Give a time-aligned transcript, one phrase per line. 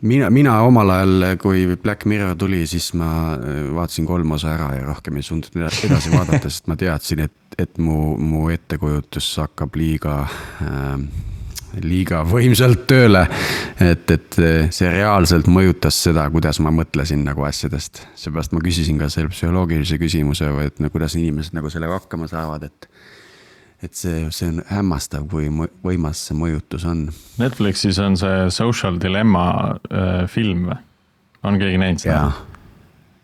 [0.00, 4.72] mina, mina omal ajal, kui Black Mirror tuli, siis ma äh, vaatasin kolm osa ära
[4.76, 9.78] ja rohkem ei suutnud edasi vaadata, sest ma teadsin, et, et mu, mu ettekujutus hakkab
[9.78, 10.20] liiga
[10.62, 11.24] äh,
[11.84, 13.26] liiga võimsalt tööle.
[13.80, 14.38] et, et
[14.74, 18.02] see reaalselt mõjutas seda, kuidas ma mõtlesin nagu asjadest.
[18.18, 22.64] seepärast ma küsisin ka selle psühholoogilise küsimuse, et no kuidas inimesed nagu sellega hakkama saavad,
[22.70, 22.88] et
[23.82, 25.48] et see, see on hämmastav, kui
[25.86, 27.06] võimas see mõjutus on.
[27.38, 29.48] Netflixis on see Social Dilemma
[29.90, 30.78] äh, film või?
[31.46, 32.30] on keegi näinud seda?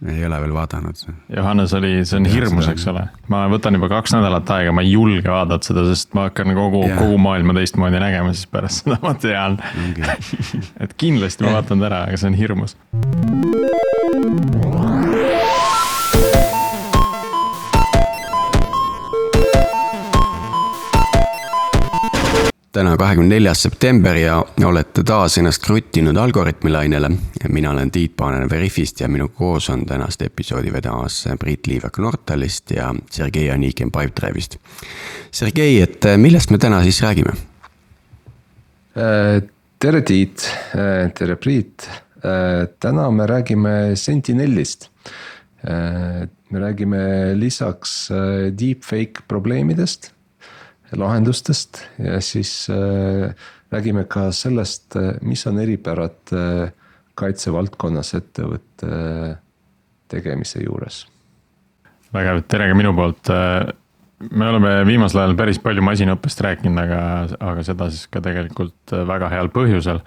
[0.05, 0.99] ei ole veel vaadanud.
[1.37, 3.07] Johannes oli, see on hirmus, eks ole.
[3.33, 6.83] ma võtan juba kaks nädalat aega, ma ei julge vaadata seda, sest ma hakkan kogu,
[6.99, 9.59] kogu maailma teistmoodi nägema, siis pärast seda ma tean
[10.85, 12.77] et kindlasti ma vaatan ta ära, aga see on hirmus.
[22.75, 27.11] Täna, kahekümne neljas september ja olete taas ennast kruttinud Algorütmi lainele.
[27.49, 32.71] mina olen Tiit Paananen Veriffist ja minuga koos on tänast episoodi vedamas Priit Liivak Nortalist
[32.71, 34.59] ja Sergei Anikin Pipedrive'ist.
[35.31, 37.37] Sergei, et millest me täna siis räägime?
[38.97, 39.43] Äh,
[39.79, 41.89] tere, Tiit, äh, tere, Priit.
[42.81, 44.89] Täna me räägime Sentinelist.
[46.51, 46.99] me räägime
[47.35, 48.09] lisaks
[48.59, 50.15] deepfake probleemidest
[50.99, 53.35] lahendustest ja siis äh,
[53.73, 56.73] räägime ka sellest, äh, mis on eripärad äh,
[57.15, 59.37] kaitsevaldkonnas ettevõtte
[60.11, 61.07] tegemise juures.
[62.15, 63.31] vägev, tere ka minu poolt.
[64.31, 66.99] Me oleme viimasel ajal päris palju masinaõppest rääkinud, aga,
[67.43, 70.01] aga seda siis ka tegelikult väga heal põhjusel.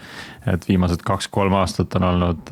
[0.48, 2.52] et viimased kaks-kolm aastat on olnud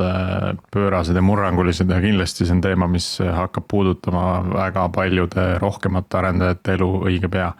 [0.71, 6.79] pöörased ja murrangulised ja kindlasti see on teema, mis hakkab puudutama väga paljude rohkemate arendajate
[6.79, 7.51] elu õige pea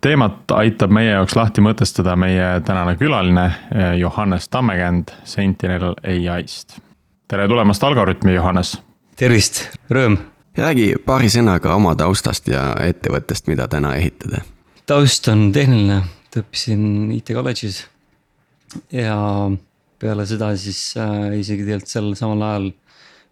[0.00, 6.80] teemat aitab meie jaoks lahti mõtestada meie tänane külaline eh, Johannes Tammekänd Sentinel ai-st.
[7.28, 8.78] tere tulemast Algorütmi, Johannes.
[9.16, 10.18] tervist, rõõm.
[10.58, 14.42] räägi paari sõnaga oma taustast ja ettevõttest, mida täna ehitada.
[14.86, 16.02] taust on tehniline,
[16.34, 17.84] õppisin IT kolledžis
[18.92, 19.16] ja
[19.98, 22.68] peale seda siis äh, isegi tegelikult sel samal ajal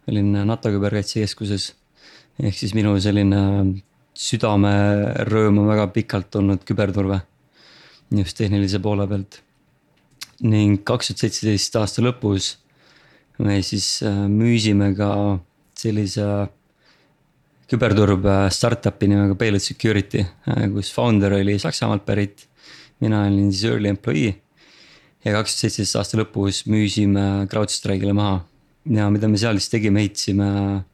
[0.06, 1.74] olin NATO küberkaitsekeskuses.
[2.38, 3.42] ehk siis minu selline
[4.16, 7.20] südamerõõm on väga pikalt olnud küberturve.
[8.10, 9.42] just tehnilise poole pealt.
[10.40, 12.56] ning kaks tuhat seitseteist aasta lõpus
[13.38, 15.38] me siis äh, müüsime ka
[15.76, 16.48] sellise
[17.68, 22.48] küberturbe startup'i nimega Payload Security, äh, kus founder oli Saksamaalt pärit.
[23.00, 24.34] mina olin siis early employee
[25.24, 28.44] ja kaks tuhat seitseteist aasta lõpus müüsime CrowdStrike'ile maha.
[28.86, 30.84] ja mida me seal siis tegime, ehitasime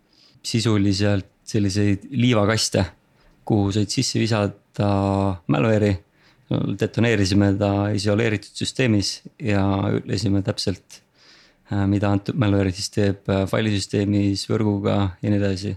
[0.43, 2.85] sisuliselt selliseid liivakaste
[3.49, 4.91] kuhu said sisse visada
[5.53, 5.99] malware'i.
[6.53, 9.63] detoneerisime ta isoleeritud süsteemis ja
[9.97, 10.99] ütlesime täpselt,
[11.73, 15.77] äh, mida antud malware siis teeb äh, failisüsteemis, võrguga ja nii edasi.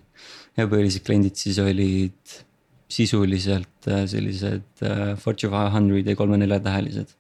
[0.57, 2.35] ja põhilised kliendid siis olid
[2.91, 4.83] sisuliselt äh, sellised
[5.21, 7.15] Fortune five hundred ja kolme-neljatähelised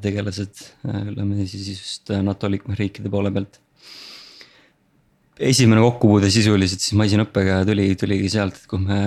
[0.00, 3.58] tegelased, ütleme siis just NATO liikmesriikide poole pealt
[5.40, 9.00] esimene kokkupuude sisuliselt siis masinaõppega tuli, tuligi sealt, et kui me,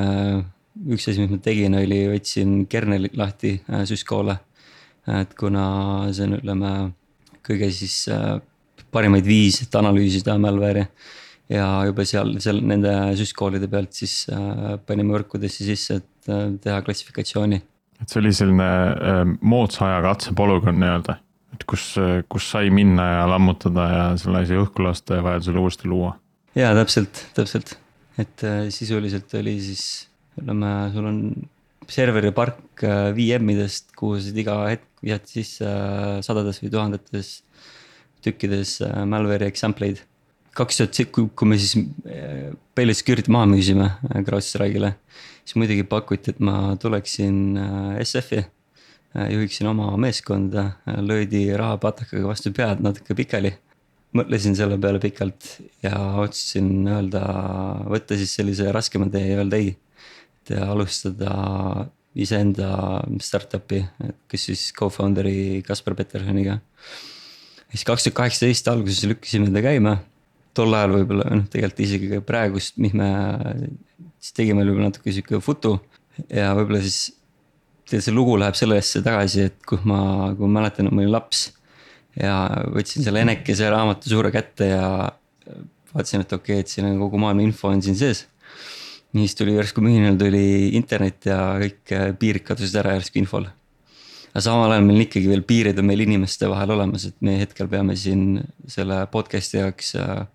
[0.93, 4.37] üks asi, mis ma tegin, oli võtsin kernelit lahti äh, süskoole.
[5.09, 5.63] et kuna
[6.13, 6.73] see on, ütleme
[7.45, 8.37] kõige siis äh,
[8.93, 10.85] parimaid viis, et analüüsida malware'i.
[11.49, 17.61] ja juba seal, seal nende süskoolide pealt siis äh, panime võrkudesse sisse, et teha klassifikatsiooni.
[18.01, 21.17] et see oli selline moodsa aja katsepolügoon nii-öelda
[21.55, 21.91] et kus,
[22.29, 26.15] kus sai minna ja lammutada ja selle asja õhku lasta ja vajadusel uuesti luua.
[26.57, 27.75] ja täpselt, täpselt,
[28.21, 29.85] et äh, sisuliselt oli siis,
[30.39, 31.23] ütleme, sul on
[31.89, 37.33] serveripark äh, VM-idest, kuhu sa iga hetk visati sisse äh, sadades või tuhandetes
[38.25, 40.03] tükkides malware'i example eid.
[40.59, 41.77] kaks tuhat, kui, me siis
[42.75, 43.85] Payload Security maha müüsime
[44.27, 44.91] CrowdStrike'ile,
[45.47, 47.55] siis muidugi pakuti, et ma tuleksin
[48.03, 48.43] SF-i
[49.15, 53.53] juhiksin oma meeskonda, äh, löödi rahapatakaga vastu pead natuke pikali.
[54.09, 55.45] mõtlesin selle peale pikalt
[55.85, 57.19] ja otsustasin öelda,
[57.93, 59.75] võtta siis sellise raskema tee ja öelda ei.
[60.39, 61.85] et alustada
[62.17, 62.69] iseenda
[63.21, 63.83] startup'i,
[64.27, 66.59] kes siis co-founder'i Kaspar Petersoniga.
[67.69, 69.99] siis kaks tuhat kaheksateist alguses lükkasime ta käima.
[70.53, 73.09] tol ajal võib-olla noh, tegelikult isegi praegust, mis me
[74.19, 75.77] siis tegime, oli natuke sihuke futu
[76.33, 77.18] ja võib-olla siis
[77.89, 80.01] tead, see lugu läheb sellesse tagasi, et kui ma,
[80.37, 81.49] kui ma mäletan, et ma olin laps.
[82.19, 82.35] ja
[82.73, 84.87] võtsin selle Enekese raamatu suure kätte ja
[85.93, 88.25] vaatasin, et okei okay,, et siin on kogu maailma info on siin sees.
[89.13, 93.47] ja siis tuli järsku mühinal tuli internet ja kõik piirid kadusid ära järsku infol.
[94.33, 97.71] aga samal ajal meil ikkagi veel piirid on meil inimeste vahel olemas, et me hetkel
[97.71, 100.27] peame siin selle podcast'i jaoks äh,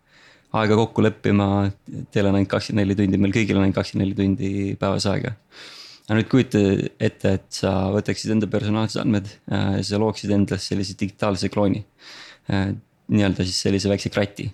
[0.55, 1.71] aega kokku leppima.
[2.15, 5.35] Teil on ainult kakskümmend neli tundi, meil kõigil on ainult kakskümmend neli tundi päevas aega.
[6.09, 6.61] Aga nüüd kujuta
[7.01, 11.85] ette, et sa võtaksid enda personaalsed andmed, äh, sa looksid endast sellise digitaalse klooni.
[12.53, 12.75] Äh,
[13.15, 14.49] nii-öelda siis sellise väikse krati,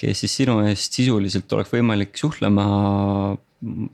[0.00, 2.64] kes siis sinu eest sisuliselt oleks võimalik suhtlema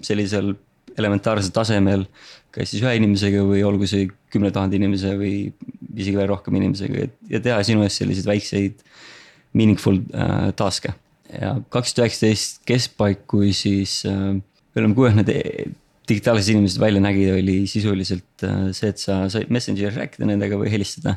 [0.07, 0.53] sellisel
[0.97, 2.07] elementaarsel tasemel.
[2.55, 5.51] kas siis ühe inimesega või olgu see kümne tuhande inimese või
[5.93, 8.87] isegi veel rohkem inimesega ja teha sinu eest selliseid väikseid
[9.53, 10.95] meaningful äh, task'e
[11.35, 14.39] ja kaks tuhat üheksateist keskpaik, kui siis äh,,
[14.73, 15.75] ütleme, kuidas need
[16.09, 20.73] digitaalsed inimesed välja nägid, oli sisuliselt äh, see, et sa said Messengeris rääkida nendega või
[20.73, 21.17] helistada.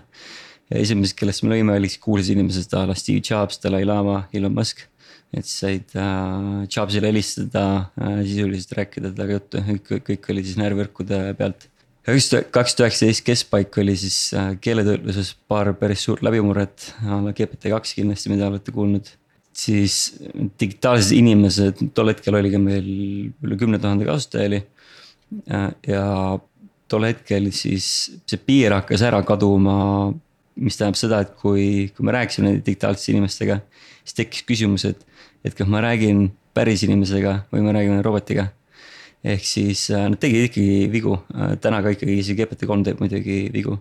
[0.70, 4.24] ja esimesed, kellest me lõime, olid siis kuulsad inimesed a la Steve Jobs, Dalai Lama,
[4.34, 4.86] Elon Musk.
[5.34, 7.66] et siis said äh, Jobsile helistada
[8.02, 11.70] äh,, sisuliselt rääkida temaga juttu, kõik, kõik oli siis närvivõrkude pealt
[12.10, 17.70] kaks tuhat üheksateist keskpaik oli siis äh, keeletöötluses paar päris suurt läbimurret, a la GPT
[17.70, 19.12] kaks kindlasti, mida olete kuulnud
[19.60, 20.16] siis
[20.60, 22.90] digitaalsed inimesed, tol hetkel oli ka meil
[23.44, 24.62] üle kümne tuhande kasutaja oli.
[25.88, 26.06] Ja
[26.90, 27.86] tol hetkel siis
[28.30, 30.14] see piir hakkas ära kaduma.
[30.60, 33.62] mis tähendab seda, et kui, kui me rääkisime nende digitaalsete inimestega,
[34.04, 35.06] siis tekkis küsimus, et,
[35.48, 38.50] et kas ma räägin päris inimesega või ma räägin robotiga.
[39.24, 41.16] ehk siis nad tegid ikkagi vigu,
[41.62, 43.80] täna ka ikkagi isegi GPT-3 teeb muidugi vigu.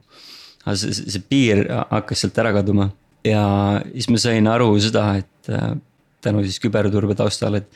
[0.64, 2.92] aga see, see piir hakkas sealt ära kaduma
[3.26, 3.44] ja
[3.92, 5.72] siis ma sain aru seda, et äh,
[6.24, 7.70] tänu siis küberturbe taustal, et.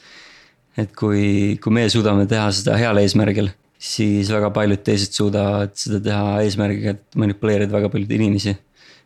[0.76, 3.50] et kui, kui meie suudame teha seda heal eesmärgil,
[3.82, 8.55] siis väga paljud teised suudavad seda teha eesmärgiga, et manipuleerida väga paljusid inimesi.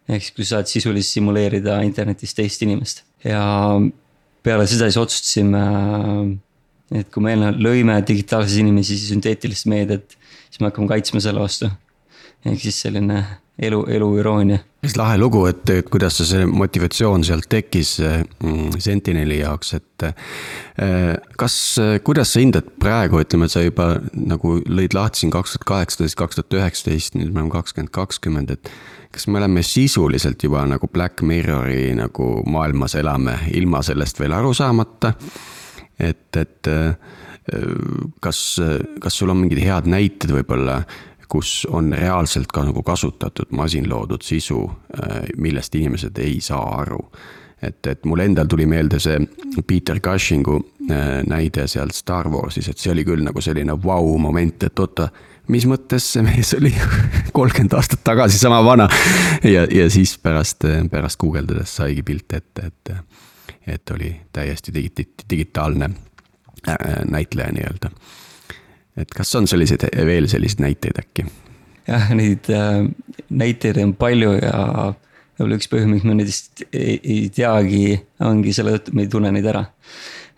[0.06, 3.40] ehk siis, kui sa saad sisuliselt simuleerida internetis teist inimest ja
[4.46, 5.62] peale seda siis otsustasime.
[6.94, 10.14] et kui me eelnevalt lõime digitaalseid inimesi sünteetilist meediat,
[10.50, 11.70] siis me hakkame kaitsma selle vastu.
[12.44, 13.24] ehk siis selline
[13.58, 14.58] elu, elu iroonia.
[14.80, 20.06] päris lahe lugu, et, et kuidas see motivatsioon sealt tekkis mm, Sentineli jaoks, et.
[20.06, 21.56] Eh, kas,
[22.04, 26.18] kuidas sa hindad praegu, ütleme, et sa juba nagu lõid lahti siin kaks tuhat kaheksateist,
[26.20, 28.72] kaks tuhat üheksateist, nüüd me oleme kakskümmend kakskümmend, et.
[29.16, 34.52] kas me oleme sisuliselt juba nagu Black Mirrori nagu maailmas elame, ilma sellest veel aru
[34.54, 35.14] saamata?
[35.96, 37.14] et, et eh,
[38.20, 38.40] kas,
[39.00, 40.82] kas sul on mingid head näited võib-olla
[41.28, 44.62] kus on reaalselt ka nagu kasutatud masinloodud sisu,
[45.02, 47.00] äh, millest inimesed ei saa aru.
[47.62, 49.16] et, et mul endal tuli meelde see
[49.66, 50.58] Peter Cushingu
[50.90, 55.08] äh, näide sealt Star Warsis, et see oli küll nagu selline vau-moment, et oota
[55.48, 56.72] mis mõttes see mees oli
[57.36, 58.88] kolmkümmend aastat tagasi sama vana.
[59.44, 62.94] ja, ja siis pärast, pärast guugeldades saigi pilt ette, et,
[63.66, 65.90] et oli täiesti digi-, digitaalne
[66.68, 67.90] äh, näitleja nii-öelda
[68.96, 71.26] et kas on selliseid, veel selliseid näiteid äkki?
[71.86, 72.84] jah, neid äh,
[73.30, 74.60] näiteid on palju ja
[75.36, 79.12] võib-olla üks põhjus, miks me nendest ei, ei teagi, ongi selle tõttu, et me ei
[79.12, 79.66] tunne neid ära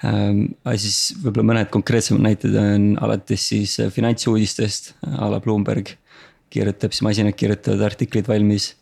[0.06, 0.42] ähm,.
[0.64, 5.94] aga siis võib-olla mõned konkreetsemad näited on alates siis finantsuudistest a la Bloomberg
[6.52, 8.72] kirjutab, siis masinad kirjutavad artiklid valmis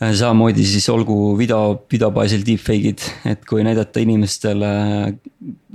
[0.00, 4.70] äh, samamoodi siis olgu video, video baasil deepfake'id, et kui näidata inimestele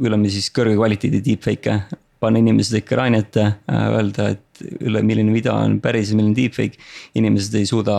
[0.02, 5.56] ütleme siis kõrge kvaliteedi deepfake'e panna inimesed ekraani ette, äh, öelda, et üle milline video
[5.58, 6.78] on päris ja milline deepfake.
[7.18, 7.98] inimesed ei suuda,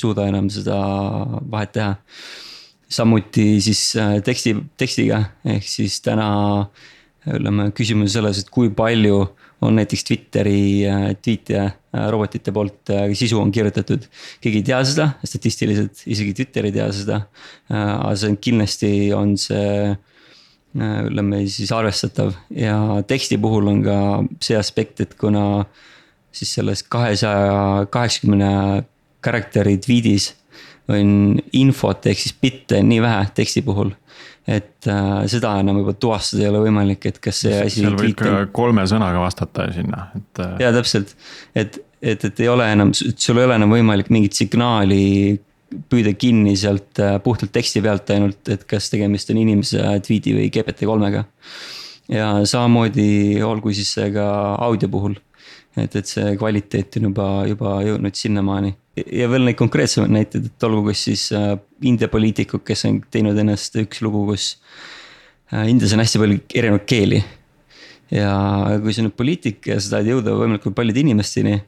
[0.00, 0.78] suuda enam seda
[1.52, 1.96] vahet teha.
[2.88, 6.30] samuti siis äh, teksti, tekstiga, ehk siis täna
[7.28, 9.26] ütleme, küsimus selles, et kui palju
[9.60, 11.68] on näiteks Twitteri äh, tweet'e
[12.08, 14.08] robotite poolt sisu on kirjutatud.
[14.40, 17.22] keegi ei tea seda, statistiliselt isegi Twitter ei tea seda.
[17.68, 19.96] aga see on kindlasti on see Äh,
[20.76, 22.76] ütleme siis arvestatav ja
[23.08, 23.98] teksti puhul on ka
[24.44, 25.64] see aspekt, et kuna
[26.34, 28.50] siis selles kahesaja kaheksakümne
[29.24, 30.32] karakteri tweet'is
[30.92, 33.92] on infot ehk siis bitte nii vähe teksti puhul.
[34.48, 37.82] et äh, seda enam juba tuvastada ei ole võimalik, et kas see asi.
[37.82, 40.40] seal võib ka kolme sõnaga vastata sinna, et.
[40.40, 41.12] Äh, ja täpselt,
[41.52, 45.02] et, et, et ei ole enam, sul ei ole enam võimalik mingit signaali
[45.68, 50.50] püüda kinni sealt äh, puhtalt teksti pealt ainult, et kas tegemist on inimese tweet'i või
[50.54, 51.24] GPT-3-ga.
[52.14, 54.26] ja samamoodi olgu siis see ka
[54.64, 55.18] audio puhul.
[55.76, 58.74] et, et see kvaliteet on juba, juba jõudnud sinnamaani.
[58.96, 63.38] ja veel neid konkreetsemaid näiteid, et olgu kas siis äh, India poliitikud, kes on teinud
[63.38, 64.54] ennast üks lugu, kus
[65.52, 67.24] äh, Indias on hästi palju erinevaid keeli.
[68.10, 68.32] ja
[68.80, 71.58] kui sa nüüd poliitik ja sa tahad jõuda võimalikult paljude inimesteni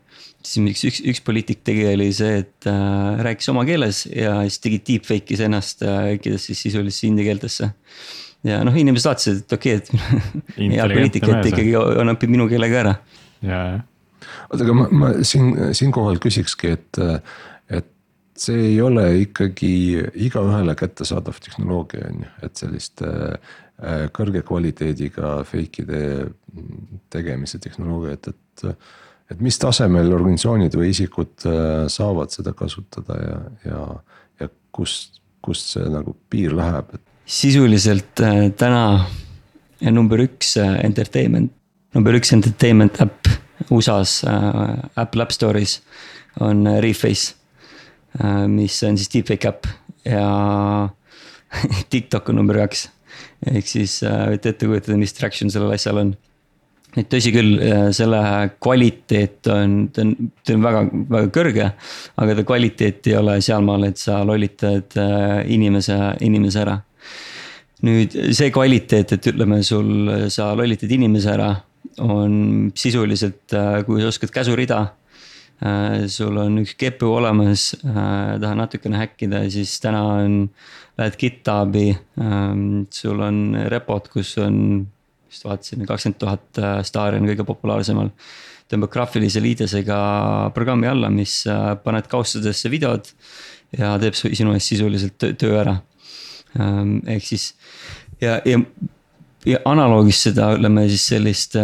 [0.41, 4.63] siis miks üks, üks poliitik tegi, oli see, et äh, rääkis oma keeles ja siis
[4.65, 7.71] tegi deepfake'is ennast äh,, kiidas siis sisuliselt india keeltesse.
[8.47, 10.01] ja noh, inimesed vaatasid, et okei okay,,
[10.57, 12.99] et hea poliitik, et ikkagi on, õpib minu keele ka ära.
[13.45, 13.87] ja, jah
[14.51, 17.01] oota, aga ma, ma siin, siinkohal küsikski, et,
[17.71, 17.91] et
[18.41, 19.73] see ei ole ikkagi
[20.27, 23.53] igaühele kättesaadav tehnoloogia on ju, et sellist äh,
[24.17, 26.03] kõrge kvaliteediga fake'ide
[27.13, 28.67] tegemise tehnoloogiat, et.
[29.31, 33.81] Et mis tasemel organisatsioonid või isikud äh, saavad seda kasutada ja, ja,
[34.43, 37.05] ja kust, kust see nagu piir läheb, et.
[37.25, 39.07] sisuliselt äh, täna
[39.91, 41.53] number üks entertainment,
[41.97, 43.31] number üks entertainment äpp
[43.71, 45.79] USA-s Apple App Store'is
[46.41, 47.41] on Reface
[48.19, 49.69] Äh, mis on siis deepfake äpp
[50.05, 50.89] ja
[51.93, 52.89] TikTok on number kaks.
[53.47, 56.17] ehk siis äh, võite ette kujutada, mis traction sellel asjal on.
[56.97, 58.21] Et tõsi küll, äh, selle
[58.63, 60.85] kvaliteet on, ta on, ta on väga,
[61.17, 61.71] väga kõrge.
[62.17, 64.97] aga ta kvaliteet ei ole sealmaal, et sa lollitad
[65.47, 66.79] inimese, inimese ära.
[67.83, 71.55] nüüd see kvaliteet, et ütleme sul, sa lollitad inimese ära,
[72.01, 73.55] on sisuliselt,
[73.87, 74.83] kui sa oskad käsurida
[75.61, 80.37] Äh, sul on üks GPU olemas, äh, tahan natukene häkkida, siis täna on,
[80.97, 84.87] lähed GitHubi, ähm, sul on repod, kus on,
[85.31, 88.13] just vaatasin, kakskümmend tuhat äh, staari on kõige populaarsemal.
[88.71, 89.97] tõmbad graafilise liidesega
[90.55, 91.41] programmi alla, mis
[91.83, 93.09] paned kaustadesse videod
[93.75, 95.75] ja teeb sinu eest sisuliselt töö ära.
[96.55, 97.49] Ähm, ehk siis
[98.23, 98.61] ja, ja,
[99.47, 101.59] ja analoogis seda, ütleme siis sellist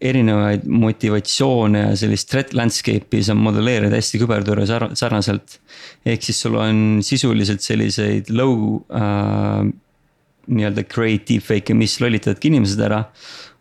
[0.00, 5.58] erinevaid motivatsioone ja sellist threat landscape'i saab modelleerida hästi küberturve sarnaselt.
[6.04, 9.64] ehk siis sul on sisuliselt selliseid low äh,
[10.46, 13.04] nii-öelda create deepfake'e, mis lollitavadki inimesed ära.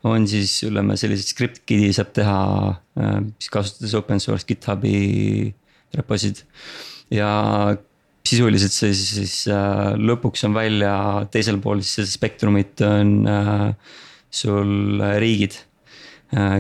[0.06, 2.40] on siis ütleme selliseid script kid'i saab teha
[3.02, 5.54] äh,, siis kasutades open source GitHubi
[5.98, 6.44] reposid.
[7.10, 7.76] ja
[8.26, 10.96] sisuliselt see siis, siis äh, lõpuks on välja
[11.34, 13.72] teisel pool siis seda spektrumit on äh,
[14.34, 15.58] sul riigid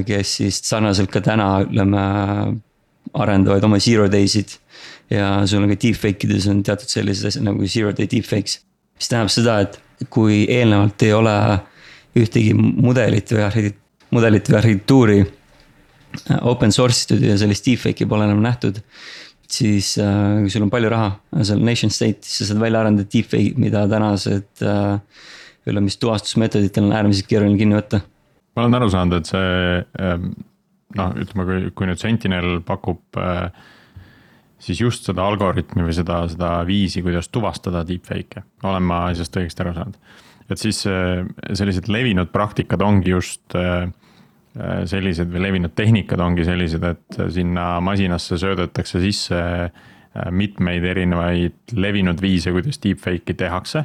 [0.06, 2.04] kes siis sarnaselt ka täna, ütleme,
[3.16, 4.60] arendavad oma zero day'sid.
[5.10, 8.60] ja sul on ka deepfake ides on teatud sellised asjad nagu zero day deepfakes.
[8.96, 11.36] mis tähendab seda, et kui eelnevalt ei ole
[12.16, 13.82] ühtegi mudelit või arhitekt-,
[14.16, 18.82] mudelit või arhitektuuri äh, open source itud ja sellist deepfake'i pole enam nähtud.
[19.52, 23.10] siis äh, kui sul on palju raha, seal nation state, siis sa saad välja arendada
[23.14, 25.00] deepfake'i, mida tänased äh,.
[25.66, 28.02] ütleme, mis tuvastusmeetoditel on äärmiselt keeruline kinni võtta
[28.56, 30.30] ma olen aru saanud, et see ähm,
[30.96, 33.50] noh, ütleme, kui, kui nüüd Sentinel pakub äh,
[34.60, 39.66] siis just seda algoritmi või seda, seda viisi, kuidas tuvastada deepfake'e, olen ma asjast õigesti
[39.66, 39.98] aru saanud.
[40.50, 43.90] et siis äh, sellised levinud praktikad ongi just äh,
[44.86, 49.42] sellised või levinud tehnikad ongi sellised, et sinna masinasse söödetakse sisse
[50.32, 53.82] mitmeid erinevaid levinud viise, kuidas deepfake'i tehakse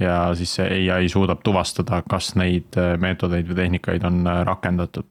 [0.00, 5.06] ja siis see ai suudab tuvastada, kas neid äh, meetodeid või tehnikaid on äh, rakendatud.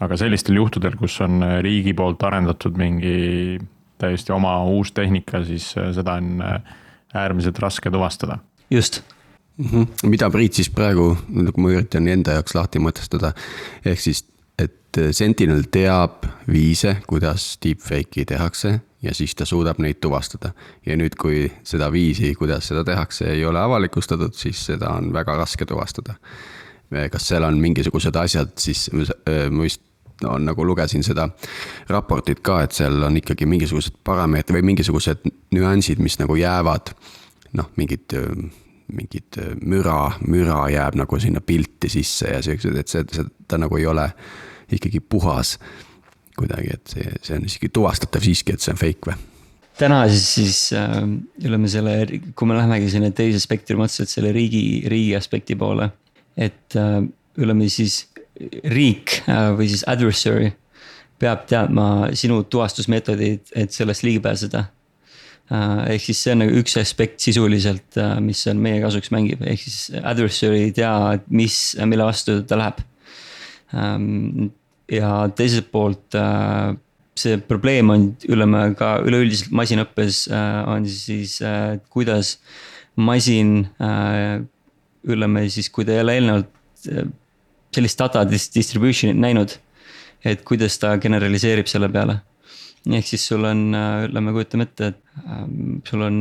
[0.00, 3.58] aga sellistel juhtudel, kus on äh, riigi poolt arendatud mingi
[3.98, 6.42] täiesti oma uus tehnika, siis seda on
[7.14, 8.38] äärmiselt raske tuvastada.
[8.70, 9.02] just
[9.56, 9.66] mm.
[9.66, 10.08] -hmm.
[10.08, 13.32] mida Priit siis praegu, nagu ma üritan enda jaoks lahti mõtestada,
[13.84, 14.24] ehk siis,
[14.58, 20.52] et Sentinel teab viise, kuidas deepfake'i tehakse ja siis ta suudab neid tuvastada.
[20.86, 25.36] ja nüüd, kui seda viisi, kuidas seda tehakse, ei ole avalikustatud, siis seda on väga
[25.36, 26.14] raske tuvastada.
[27.10, 28.90] kas seal on mingisugused asjad siis,
[29.50, 29.82] ma vist
[30.22, 31.28] no, nagu lugesin seda
[31.88, 36.94] raportit ka, et seal on ikkagi mingisugused parameetrid või mingisugused nüansid, mis nagu jäävad.
[37.58, 38.12] noh, mingid,
[38.92, 43.76] mingid müra, müra jääb nagu sinna pilti sisse ja siuksed, et see, see, ta nagu
[43.76, 44.04] ei ole
[44.72, 45.56] ikkagi puhas
[46.38, 49.16] kuidagi, et see, see on isegi tuvastatav siiski, et see on fake või?
[49.78, 50.98] täna siis, siis äh,
[51.44, 51.94] ütleme selle,
[52.36, 55.90] kui me lähemegi selle teise spektri otsa, et selle riigi, riigi aspekti poole.
[56.36, 57.00] et äh,
[57.38, 58.07] ütleme siis
[58.70, 60.52] riik äh, või siis adversary
[61.18, 64.68] peab teadma sinu tuvastusmeetodid, et sellest ligi pääseda
[65.50, 65.94] äh,.
[65.94, 69.64] ehk siis see on nagu üks aspekt sisuliselt äh,, mis on meie kasuks mängib, ehk
[69.64, 70.92] siis adversary ei tea,
[71.30, 72.84] mis, mille vastu ta läheb
[73.74, 74.52] ähm,
[74.90, 76.14] ja teiselt poolt
[77.18, 81.40] see probleem on, ütleme ka üleüldiselt masinõppes on siis,
[81.90, 82.36] kuidas
[82.94, 83.66] masin,
[85.02, 86.54] ütleme siis, kui ta ei ole eelnevalt
[87.78, 89.56] sellist data distribution'it näinud.
[90.26, 92.20] et kuidas ta generaliseerib selle peale.
[92.86, 93.70] ehk siis sul on,
[94.08, 96.18] ütleme, kujutame ette, et sul on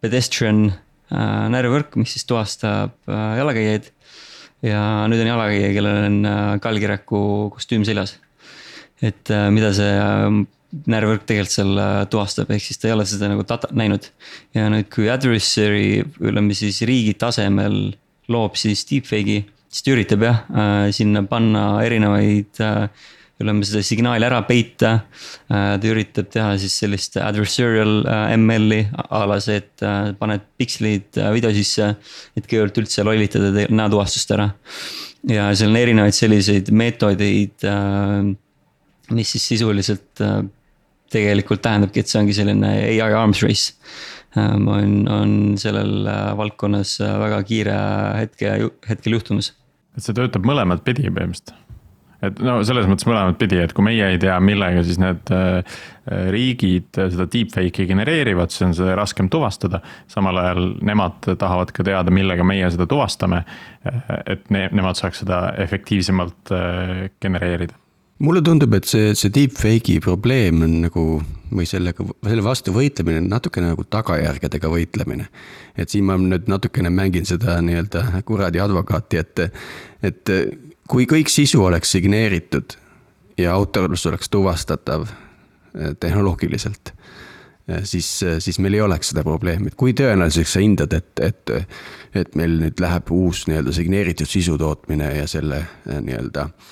[0.00, 0.70] pedestrian
[1.10, 3.90] närvivõrk, mis siis tuvastab jalakäijaid
[4.66, 4.80] ja
[5.10, 7.22] nüüd on jalakäija, kellel on äh, Kalgiraku
[7.54, 8.16] kostüüm seljas.
[9.02, 10.44] et äh, mida see ähm,
[10.86, 14.06] närvivõrk tegelikult seal äh, tuvastab, ehk siis ta ei ole seda nagu data näinud.
[14.54, 17.96] ja nüüd, kui adversary, ütleme siis riigi tasemel
[18.30, 19.42] loob siis deepfake'i,
[19.72, 20.44] siis ta üritab jah
[20.94, 22.60] sinna panna erinevaid
[23.42, 24.92] ütleme seda signaali ära peita.
[25.48, 28.04] ta üritab teha siis sellist adversarial
[28.36, 29.84] ML-i a la see, et
[30.20, 31.88] paned pikslid video sisse,
[32.36, 34.52] et kõigepealt üldse lollitada näotuvastust ära.
[35.26, 37.66] ja seal on erinevaid selliseid meetodeid,
[39.16, 40.22] mis siis sisuliselt
[41.12, 43.72] tegelikult tähendabki, et see ongi selline ai arms race
[44.36, 47.76] on, on sellel äh, valdkonnas äh, väga kiire
[48.20, 48.54] hetke,
[48.88, 49.52] hetkel juhtumas.
[49.96, 51.58] Et see töötab mõlemat pidi põhimõtteliselt?
[52.22, 55.80] et no selles mõttes mõlemat pidi, et kui meie ei tea, millega siis need äh,
[56.30, 59.82] riigid seda deepfake'i genereerivad, siis on seda raskem tuvastada.
[60.10, 63.42] samal ajal nemad tahavad ka teada, millega meie seda tuvastame.
[64.26, 66.54] et ne, nemad saaks seda efektiivsemalt
[67.22, 67.81] genereerida
[68.22, 71.06] mulle tundub, et see, see deepfake'i probleem on nagu
[71.52, 75.28] või sellega, selle vastu võitlemine on natukene nagu tagajärgedega võitlemine.
[75.76, 79.42] et siin ma nüüd natukene mängin seda nii-öelda kuradi advokaati, et,
[80.02, 80.32] et
[80.88, 82.76] kui kõik sisu oleks signeeritud
[83.40, 86.92] ja autorlus oleks tuvastatav eh, tehnoloogiliselt,
[87.68, 91.56] eh, siis, siis meil ei oleks seda probleemi, et kui tõenäoliseks sa hindad, et, et,
[92.14, 96.70] et meil nüüd läheb uus nii-öelda signeeritud sisu tootmine ja selle eh, nii-öelda äh,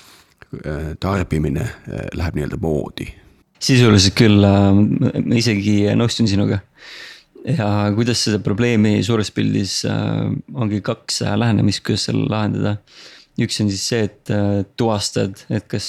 [0.99, 3.07] tarbimine äh, läheb nii-öelda moodi?
[3.61, 4.71] sisuliselt küll, äh,
[5.21, 6.61] ma isegi nõustun sinuga.
[7.45, 12.77] ja kuidas seda probleemi suures pildis ongi kaks lähenemist, kuidas selle lahendada.
[13.41, 14.31] üks on siis see, et
[14.77, 15.87] tuvastad, et kas,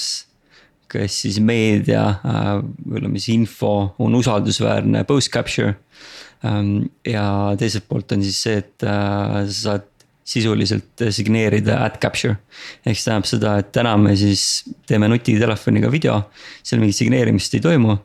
[0.89, 5.75] kas siis meedia või ütleme siis info on usaldusväärne post capture.
[6.43, 9.92] Ähm, ja teiselt poolt on siis see, et sa saad
[10.23, 12.37] sisuliselt signeerida ad capture.
[12.85, 16.19] ehk see tähendab seda, et täna me siis teeme nutitelefoniga video,
[16.63, 17.97] seal mingit signeerimist ei toimu.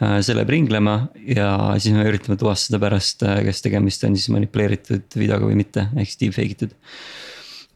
[0.00, 0.96] Äh, see läheb ringlema
[1.36, 5.88] ja siis me üritame tuvastada pärast, äh, kas tegemist on siis manipuleeritud videoga või mitte,
[5.96, 6.74] ehk siis deepfake itud.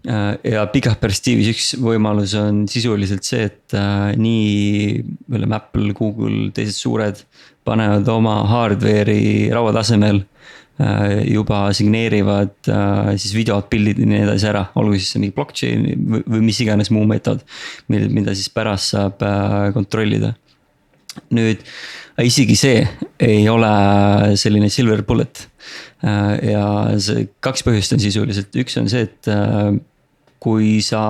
[0.08, 3.76] Äh, ja pikas perspektiivis üks võimalus on sisuliselt see, et
[4.16, 7.20] nii ütleme Apple, Google, teised suured
[7.68, 10.59] panevad oma hardware'i rauatasemel Äh,
[11.26, 15.88] juba signeerivad äh, siis videod, pildid ja nii edasi ära, olgu siis see mingi blockchain
[16.24, 17.42] või, mis iganes muu meetod.
[17.90, 20.34] mida siis pärast saab äh, kontrollida.
[21.34, 21.64] nüüd
[22.22, 22.80] isegi see
[23.20, 25.46] ei ole selline silver bullet.
[26.02, 26.64] ja
[27.00, 29.30] see kaks põhjust on sisuliselt, üks on see, et
[30.40, 31.02] kui sa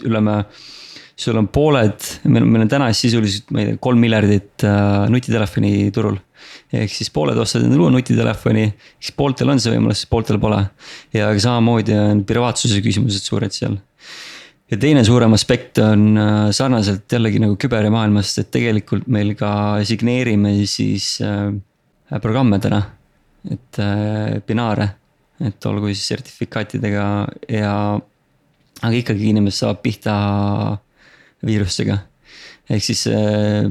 [0.00, 0.40] ütleme
[1.20, 5.04] sul on pooled, meil on, meil on täna sisuliselt, ma ei tea, kolm miljardit äh,
[5.12, 6.16] nutitelefoni turul
[6.72, 8.66] ehk siis pooled ostavad endale uue nutitelefoni,
[9.00, 10.60] siis pooltel on see võimalus, pooltel pole.
[11.16, 13.78] ja samamoodi on privaatsuse küsimused suured seal.
[14.70, 20.54] ja teine suurem aspekt on äh, sarnaselt jällegi nagu kübermaailmast, et tegelikult meil ka signeerime
[20.66, 21.50] siis äh,
[22.18, 22.82] programme täna.
[23.50, 24.90] et äh, binaare,
[25.40, 27.04] et olgu siis sertifikaatidega
[27.48, 27.74] ja,
[28.82, 30.14] aga ikkagi inimene saab pihta
[31.46, 31.98] viirustega.
[32.70, 33.64] ehk siis äh,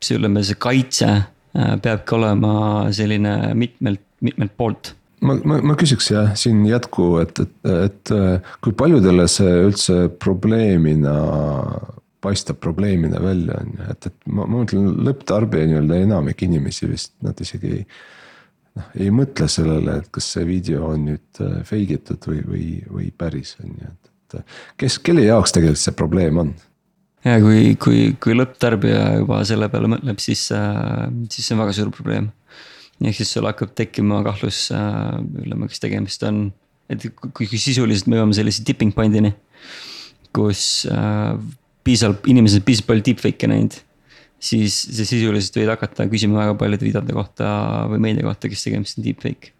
[0.00, 1.10] see, ütleme see kaitse
[1.82, 2.54] peabki olema
[2.94, 8.14] selline mitmelt, mitmelt poolt ma, ma, ma küsiks jah, siin jätku, et, et, et
[8.64, 11.14] kui paljudele see üldse probleemina
[12.26, 17.14] paistab probleemina välja, on ju, et, et ma, ma mõtlen lõpptarbija nii-öelda enamik inimesi vist,
[17.24, 17.82] nad isegi ei.
[18.78, 22.70] noh, ei mõtle sellele, et kas see video on nüüd äh, fake itud või, või,
[22.92, 24.56] või päris, on ju, et, et.
[24.82, 26.54] kes, kelle jaoks tegelikult see probleem on?
[27.26, 31.74] Ja kui, kui, kui lõpptarbija juba selle peale mõtleb, siis, äh, siis see on väga
[31.76, 32.30] suur probleem.
[33.02, 36.52] ehk siis sul hakkab tekkima kahtlus, äh, ütleme, kas tegemist on,
[36.88, 39.34] et kui, kui sisuliselt me jõuame sellise tipping point'ini.
[40.36, 41.34] kus äh,
[41.84, 43.76] piisavalt, inimesed piisavalt palju deepfake'e näinud.
[44.38, 48.98] siis sa sisuliselt võid hakata küsima väga paljude videote kohta või meedia kohta, kas tegemist
[48.98, 49.56] on deepfake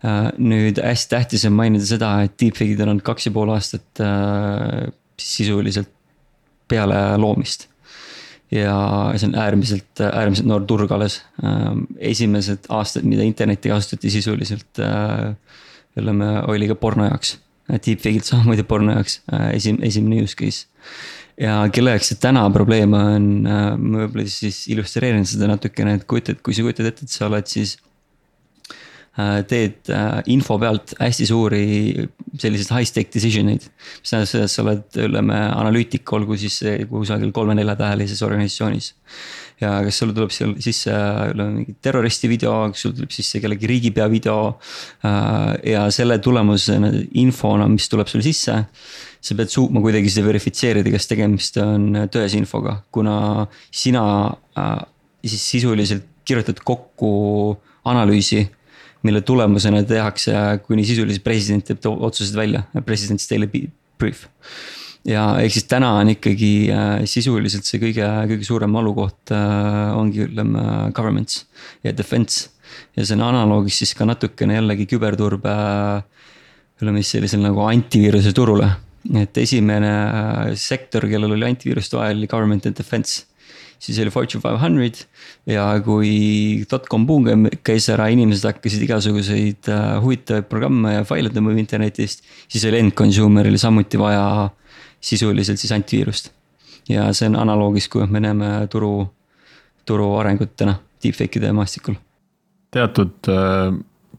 [0.00, 4.00] Uh, nüüd hästi tähtis on mainida seda, et deepfake'id on olnud kaks ja pool aastat
[4.00, 4.86] uh,
[5.20, 5.90] sisuliselt
[6.70, 7.68] peale loomist.
[8.50, 8.74] ja
[9.14, 11.20] see on äärmiselt, äärmiselt noor turg alles.
[11.44, 17.36] Ähm, esimesed aastad, mida internetti kasutati sisuliselt ütleme, oli ka porno jaoks.
[17.70, 20.66] Deepfake'ilt samamoodi porno jaoks, äh, esim-, esimene use case
[21.40, 26.08] ja kelle jaoks see täna probleem on, äh, ma võib-olla siis illustreerin seda natukene, et
[26.10, 27.89] kujutad, kui sa kujutad ette, et sa oled siis Äh,
[29.50, 31.64] teed äh, info pealt hästi suuri
[32.38, 33.66] selliseid high-stake decision eid.
[34.00, 38.92] mis tähendab seda, et sa oled, ütleme, analüütik, olgu siis kusagil kolme-neljatähelises organisatsioonis.
[39.60, 40.94] ja kas sul tuleb seal sisse,
[41.34, 44.38] ütleme mingi terroristi video, kas sul tuleb sisse kellegi riigipea video.
[45.04, 48.60] Äh, ja selle tulemusena infona, mis tuleb sulle sisse
[49.20, 54.04] sa pead suutma kuidagi seda verifitseerida, kas tegemist on tõese infoga, kuna sina
[54.56, 54.78] äh,
[55.26, 57.10] siis sisuliselt kirjutad kokku
[57.90, 58.44] analüüsi
[59.06, 60.34] mille tulemusena tehakse
[60.66, 63.48] kuni sisuliselt president teeb otsused välja, president teile
[64.00, 64.26] brief.
[65.08, 70.26] ja ehk siis täna on ikkagi äh, sisuliselt see kõige, kõige suurem valukoht äh, ongi
[70.26, 71.46] ütleme governments
[71.84, 72.50] ja defense.
[72.96, 75.56] ja see on analoogis siis ka natukene jällegi küberturbe
[76.80, 78.68] ütleme siis sellisel nagu antiviiruse turule.
[79.16, 83.29] et esimene äh, sektor, kellel oli antiviirust vaja, oli government and defense
[83.80, 85.00] siis oli Fortune five hundred
[85.48, 91.60] ja kui dotcom buum käis ära, inimesed hakkasid igasuguseid äh, huvitavaid programme ja faile tõmbama
[91.62, 92.24] internetist.
[92.48, 94.50] siis oli end consumer'il samuti vaja
[95.00, 96.32] sisuliselt siis antiviirust.
[96.88, 99.08] ja see on analoogis, kui me näeme turu,
[99.88, 101.96] turu arengut täna deepfake'ide maastikul.
[102.70, 103.72] teatud äh,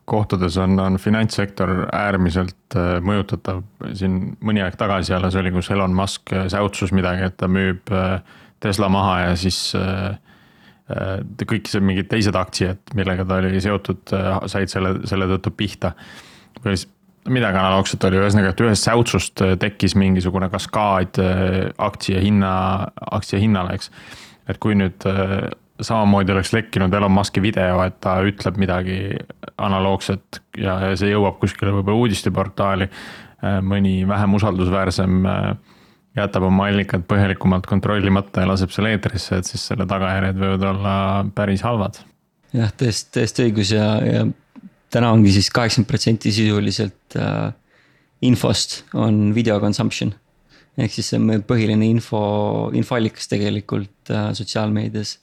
[0.05, 3.61] kohtades on, on finantssektor äärmiselt äh, mõjutatav.
[3.93, 7.93] siin mõni aeg tagasi alles oli, kus Elon Musk säutsus midagi, et ta müüb
[8.61, 10.17] Tesla maha ja siis äh,
[10.91, 15.53] äh, kõik see mingid teised aktsiad, millega ta oli seotud, äh, said selle, selle tõttu
[15.57, 15.95] pihta.
[16.65, 16.77] või
[17.31, 21.19] midagi analoogset oli, ühesõnaga, et ühest säutsust tekkis mingisugune kaskaad
[21.77, 22.53] aktsia hinna,
[23.13, 23.91] aktsia hinnale, eks.
[24.49, 25.05] et kui nüüd
[25.81, 28.97] samamoodi oleks lekkinud Elon Musk'i video, et ta ütleb midagi
[29.61, 32.89] analoogset ja, ja see jõuab kuskile võib-olla uudisteportaali,
[33.65, 35.53] mõni vähem usaldusväärsem äh,
[36.17, 40.95] jätab oma allikad põhjalikumalt kontrollimata ja laseb selle eetrisse, et siis selle tagajärjed võivad olla
[41.35, 42.01] päris halvad.
[42.53, 44.25] jah, täiesti, täiesti õigus ja, ja
[44.91, 47.53] täna ongi siis kaheksakümmend protsenti sisuliselt äh,
[48.27, 50.13] infost on video consumption.
[50.77, 52.21] ehk siis see on meie põhiline info,
[52.75, 55.17] infoallikas tegelikult äh, sotsiaalmeedias.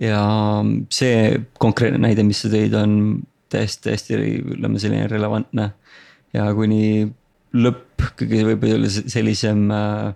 [0.00, 0.20] ja
[0.92, 5.70] see konkreetne näide, mis sa tõid, on täiesti, täiesti ütleme selline relevantne.
[6.34, 7.08] ja kuni
[7.54, 10.14] lõpp kõige võib-olla sellisem äh,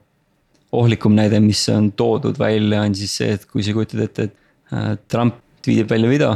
[0.74, 4.74] ohtlikum näide, mis on toodud välja, on siis see, et kui sa kujutad ette, et
[4.74, 6.32] äh, Trump tweetib välja video,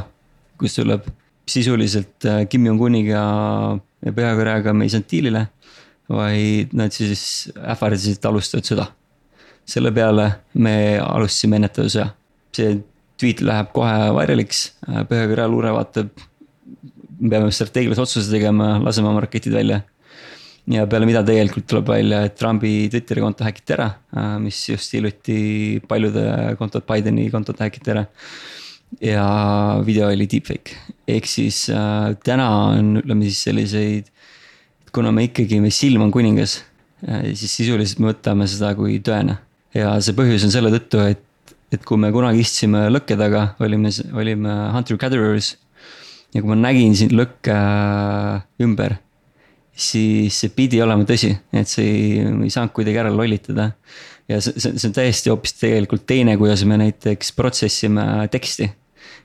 [0.60, 1.08] kus tuleb
[1.48, 3.18] sisuliselt äh, Kim Jong-uniga
[4.02, 5.48] ja Põhja-Koreaga me ei saanud diilile.
[6.12, 8.86] vaid nad siis ähvardasid, et alustavad sõda.
[9.64, 12.08] selle peale me alustasime ennetava sõja.
[12.52, 12.82] see
[13.18, 16.10] tweet läheb kohe vairaliks, Põhja-Korea luure vaatab.
[17.20, 19.82] me peame strateegilise otsuse tegema, laseme oma raketid välja
[20.70, 24.94] ja peale mida tegelikult tuleb välja, et Trumpi Twitteri konto häkiti ära, äh, mis just
[24.94, 26.24] hiljuti paljude
[26.58, 28.06] kontod, Bideni kontot häkiti ära.
[29.00, 30.76] ja video oli deepfake,
[31.08, 34.10] ehk siis äh, täna on, ütleme siis selliseid,
[34.92, 36.60] kuna me ikkagi, meie silm on kuningas,
[37.08, 39.38] äh, siis sisuliselt me võtame seda kui tõene.
[39.74, 43.90] ja see põhjus on selle tõttu, et, et kui me kunagi istusime lõkke taga, olime,
[44.12, 45.56] olime hunter gatherers.
[46.34, 47.56] ja kui ma nägin siin lõkke
[48.62, 49.00] ümber
[49.72, 52.10] siis see pidi olema tõsi, et see ei,
[52.46, 53.72] ei saanud kuidagi ära lollitada.
[54.28, 58.70] ja see, see, see on täiesti hoopis tegelikult teine, kuidas me näiteks protsessime teksti.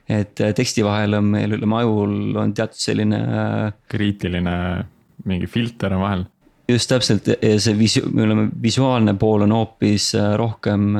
[0.08, 3.20] et äh, teksti vahel on meil, ütleme ajul on teatud selline.
[3.20, 4.56] Äh, kriitiline
[5.28, 6.24] mingi filter on vahel.
[6.68, 10.94] just täpselt ja see visu-, ütleme visuaalne pool on hoopis äh, rohkem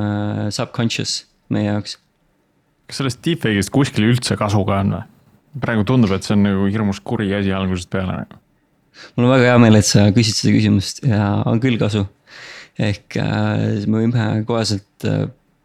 [0.54, 1.96] subconscious meie jaoks.
[2.88, 5.06] kas sellest deepfake'ist kuskil üldse kasu ka on või?
[5.58, 8.38] praegu tundub, et see on nagu hirmus kuri asi algusest peale nagu
[9.16, 12.04] mul on väga hea meel, et sa küsid seda küsimust ja on küll kasu.
[12.78, 15.24] ehk äh, me võime koheselt äh,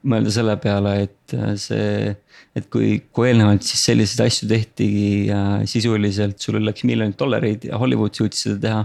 [0.09, 2.15] mõelda selle peale, et äh, see,
[2.57, 5.29] et kui, kui eelnevalt siis selliseid asju tehtigi
[5.69, 8.81] sisuliselt, sul läks miljonid dollareid ja Hollywood suutis seda teha.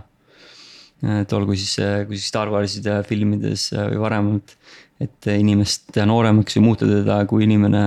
[1.23, 1.77] et olgu siis,
[2.09, 4.57] kui siis Star Warside filmides või varemalt,
[5.01, 7.83] et inimest nooremaks või muuta teda, kui inimene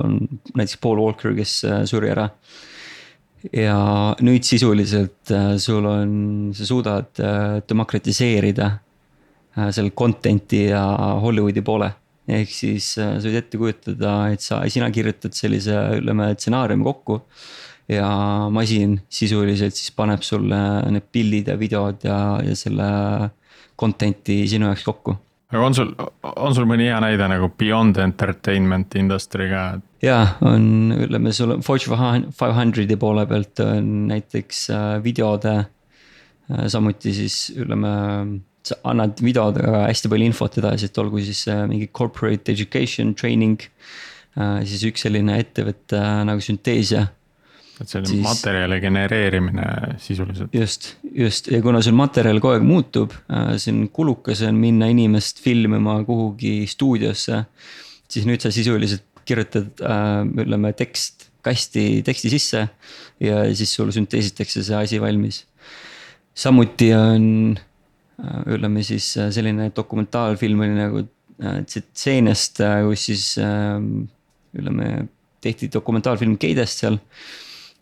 [0.00, 0.16] on
[0.54, 1.58] näiteks Paul Walker, kes
[1.90, 2.30] suri ära
[3.48, 3.78] ja
[4.24, 6.12] nüüd sisuliselt äh, sul on,
[6.56, 8.68] sa suudad äh, demokratiseerida
[9.56, 10.82] äh, selle content'i ja
[11.22, 11.92] Hollywoodi poole.
[12.30, 17.22] ehk siis sa võid ette kujutada, et sa, sina kirjutad sellise, ütleme, stsenaariumi kokku.
[17.90, 18.06] ja
[18.54, 20.60] masin sisuliselt siis paneb sulle
[20.94, 22.86] need pildid ja videod ja, ja selle
[23.80, 25.16] content'i sinu jaoks kokku
[25.50, 25.90] aga on sul,
[26.22, 29.64] on sul mõni hea näide nagu beyond entertainment industry ka?
[30.04, 35.56] Jaa, on, ütleme sul Fortune five hundred'i poole pealt on näiteks äh, videode.
[36.50, 37.92] Äh, samuti siis ütleme,
[38.66, 43.60] sa annad videodega hästi palju infot edasi, et olgu siis äh, mingi corporate education training.
[44.62, 47.00] siis üks selline ettevõte nagu Synthesia
[47.82, 48.20] et see on siis...
[48.22, 49.64] materjali genereerimine
[49.98, 50.54] sisuliselt.
[50.54, 53.16] just, just ja kuna sul materjal kogu aeg muutub,
[53.58, 57.42] see on kulukas on minna inimest filmima kuhugi stuudiosse.
[58.06, 62.66] siis nüüd sa sisuliselt kirjutad, äh, ütleme tekst, kasti teksti sisse
[63.22, 65.44] ja siis sul sünteesitakse see asi valmis.
[66.34, 67.56] samuti on,
[68.20, 71.06] äh, ütleme siis selline dokumentaalfilm oli nagu
[71.40, 74.90] Tsetseenest, kus siis ütleme
[75.40, 76.98] tehti dokumentaalfilm Keidest seal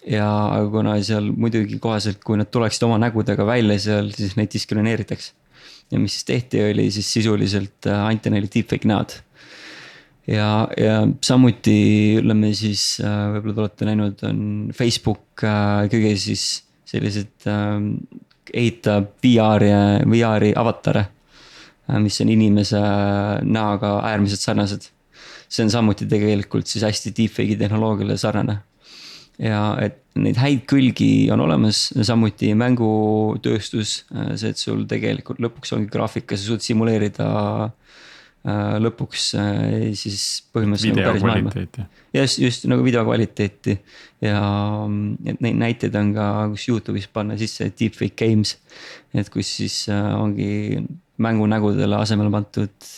[0.07, 0.29] ja
[0.73, 5.33] kuna seal muidugi koheselt, kui nad tuleksid oma nägudega välja seal, siis neid diskrimineeritakse.
[5.91, 9.15] ja mis siis tehti, oli siis sisuliselt äh, anti neile deepfake näod.
[10.29, 11.79] Ja, ja samuti
[12.21, 14.41] ütleme siis äh, võib-olla te olete näinud, on
[14.77, 16.47] Facebook äh, kõige siis
[16.89, 17.45] sellised
[18.49, 19.73] ehitab VR-i,
[20.09, 21.03] VR-i avatare.
[22.01, 22.81] mis on inimese
[23.45, 24.89] näoga äärmiselt sarnased.
[25.49, 28.59] see on samuti tegelikult siis hästi deepfake'i tehnoloogiale sarnane
[29.39, 35.93] ja et neid häid külgi on olemas, samuti mängutööstus, see, et sul tegelikult lõpuks ongi
[35.93, 37.29] graafika, sa suudad simuleerida
[37.69, 37.88] äh,
[38.47, 40.23] lõpuks äh, siis
[40.55, 41.85] põhimõtteliselt nagu kvaliteeti.
[42.15, 43.75] just, just nagu video kvaliteeti
[44.25, 44.41] ja
[45.27, 48.57] et neid näiteid on ka, kus Youtube'is panna sisse deepfake games.
[49.13, 50.79] et kus siis äh, ongi
[51.19, 52.91] mängunägudele asemele pandud,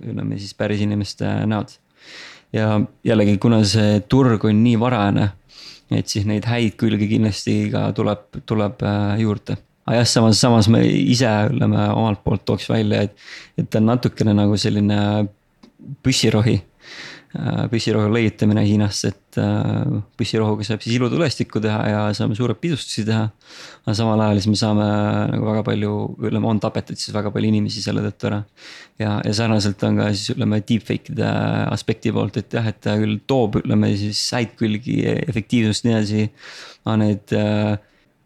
[0.00, 1.76] ütleme siis päris inimeste näod.
[2.56, 5.30] ja jällegi, kuna see turg on nii varajane
[5.94, 9.56] et siis neid häid külgi kindlasti ka tuleb, tuleb äh, juurde.
[9.86, 13.90] Aga jah, samas, samas me ise ütleme omalt poolt tooks välja, et, et ta on
[13.92, 14.98] natukene nagu selline
[16.02, 16.60] püssirohi
[17.36, 23.02] Äh, püssirohu leiutamine Hiinast, et äh, püssirohuga saab siis ilutulestikku teha ja saame suuri pidustusi
[23.04, 23.26] teha.
[23.82, 24.86] aga samal ajal siis me saame
[25.32, 25.90] nagu väga palju,
[26.22, 28.38] ütleme, on tapetud siis väga palju inimesi selle tõttu ära.
[29.02, 31.32] ja, ja sarnaselt on ka siis ütleme deepfake'ide
[31.74, 36.28] aspekti poolt, et jah, et ta küll toob, ütleme siis häid külgi, efektiivsust, nii edasi.
[36.86, 37.76] aga need äh,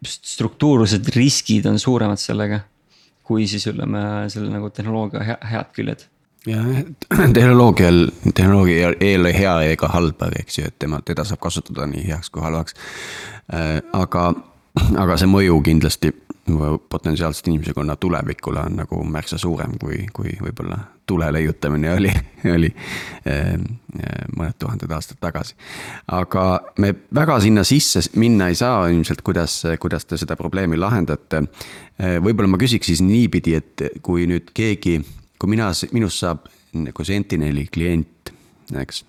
[0.07, 2.63] struktuursed riskid on suuremad sellega,
[3.23, 6.07] kui siis ütleme selle nagu tehnoloogia head küljed
[6.47, 6.65] jah,
[7.37, 12.07] tehnoloogial, tehnoloogia ei ole hea ega halb, eks ju, et tema, teda saab kasutada nii
[12.07, 12.77] heaks kui halvaks.
[13.53, 14.31] Äh, aga,
[14.97, 16.13] aga see mõju kindlasti
[16.89, 20.77] potentsiaalselt inimesekonna tulevikule on nagu märksa suurem, kui, kui võib-olla
[21.07, 22.11] tule leiutamine oli,
[22.55, 22.71] oli
[23.29, 23.53] äh,
[24.35, 25.55] mõned tuhanded aastad tagasi.
[26.07, 26.45] aga
[26.81, 31.45] me väga sinna sisse minna ei saa ilmselt, kuidas, kuidas te seda probleemi lahendate.
[32.01, 34.99] Äh, võib-olla ma küsiks siis niipidi, et kui nüüd keegi
[35.41, 36.45] kui mina, minust saab
[36.77, 38.29] nagu Sentineli klient,
[38.77, 39.01] eks.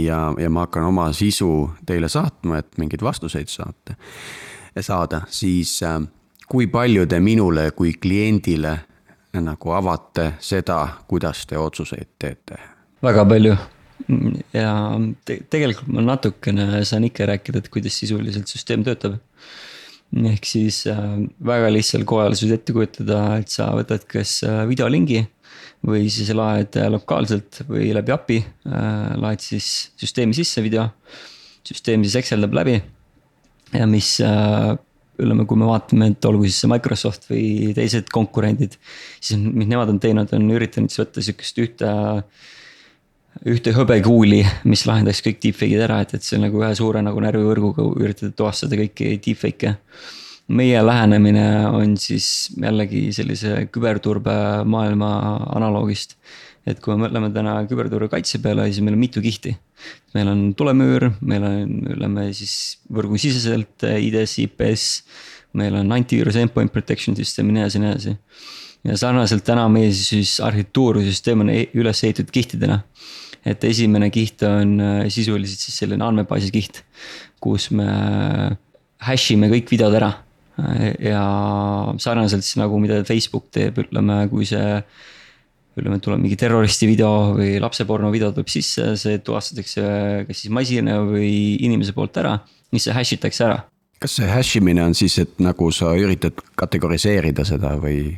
[0.00, 1.50] ja, ja ma hakkan oma sisu
[1.86, 3.98] teile saatma, et mingeid vastuseid saate,
[4.80, 6.00] saada, siis äh,
[6.48, 8.78] kui palju te minule kui kliendile
[9.32, 12.58] nagu avate seda, kuidas te otsuseid teete?
[13.02, 13.56] väga palju
[14.54, 14.72] ja
[15.26, 19.18] te tegelikult ma natukene saan ikka rääkida, et kuidas sisuliselt süsteem töötab
[20.12, 24.64] ehk siis äh, väga lihtsal kojal sa võid ette kujutada, et sa võtad kas äh,
[24.68, 25.22] videolingi
[25.82, 28.36] või siis laed lokaalselt või läbi API,
[29.18, 30.84] laed siis süsteemi sisse video.
[31.66, 32.76] süsteem siis Exceldab läbi
[33.72, 37.44] ja mis ütleme, kui me vaatame, et olgu siis see Microsoft või
[37.76, 38.78] teised konkurendid,
[39.20, 41.92] siis mis nemad on teinud, on üritanud siis võtta sihukest ühte
[43.48, 47.22] ühte hõbekuuli, mis lahendaks kõik deepfake'id ära, et, et see on nagu ühe suure nagu
[47.24, 49.76] närvivõrguga üritada tuvastada kõiki deepfake'e.
[50.52, 54.34] meie lähenemine on siis jällegi sellise küberturbe
[54.68, 55.12] maailma
[55.56, 56.16] analoogist.
[56.66, 59.56] Et kui me mõtleme täna küberturbe kaitse peale, siis meil on mitu kihti.
[60.14, 64.88] meil on tulemüür, meil on, ütleme siis võrgusiseselt IDS, IPS.
[65.58, 68.16] meil on antiviirus endpoint protection system ja nii edasi, nii edasi
[68.82, 72.80] ja sarnaselt täna meie siis arhitektuur või süsteem on e-, üles ehitatud kihtidena
[73.46, 76.82] et esimene kiht on äh, sisuliselt siis selline andmebaasi kiht,
[77.42, 77.88] kus me
[79.02, 80.12] hash ime kõik videod ära.
[81.00, 81.22] ja
[81.98, 84.82] sarnaselt siis nagu, mida Facebook teeb, ütleme, kui see
[85.72, 89.84] ütleme, tuleb mingi terroristi video või lapseporno video tuleb sisse, see tuvastatakse
[90.28, 92.38] kas siis masina või inimese poolt ära,
[92.72, 93.62] siis see hash itakse ära
[94.02, 98.16] kas see hash imine on siis, et nagu sa üritad kategoriseerida seda või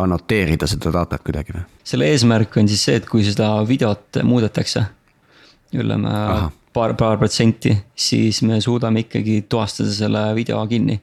[0.00, 1.64] annoteerida seda datat kuidagi või?
[1.86, 4.86] selle eesmärk on siis see, et kui seda videot muudetakse,
[5.76, 6.14] ütleme
[6.76, 10.98] paar, paar protsenti, siis me suudame ikkagi tuvastada selle video kinni.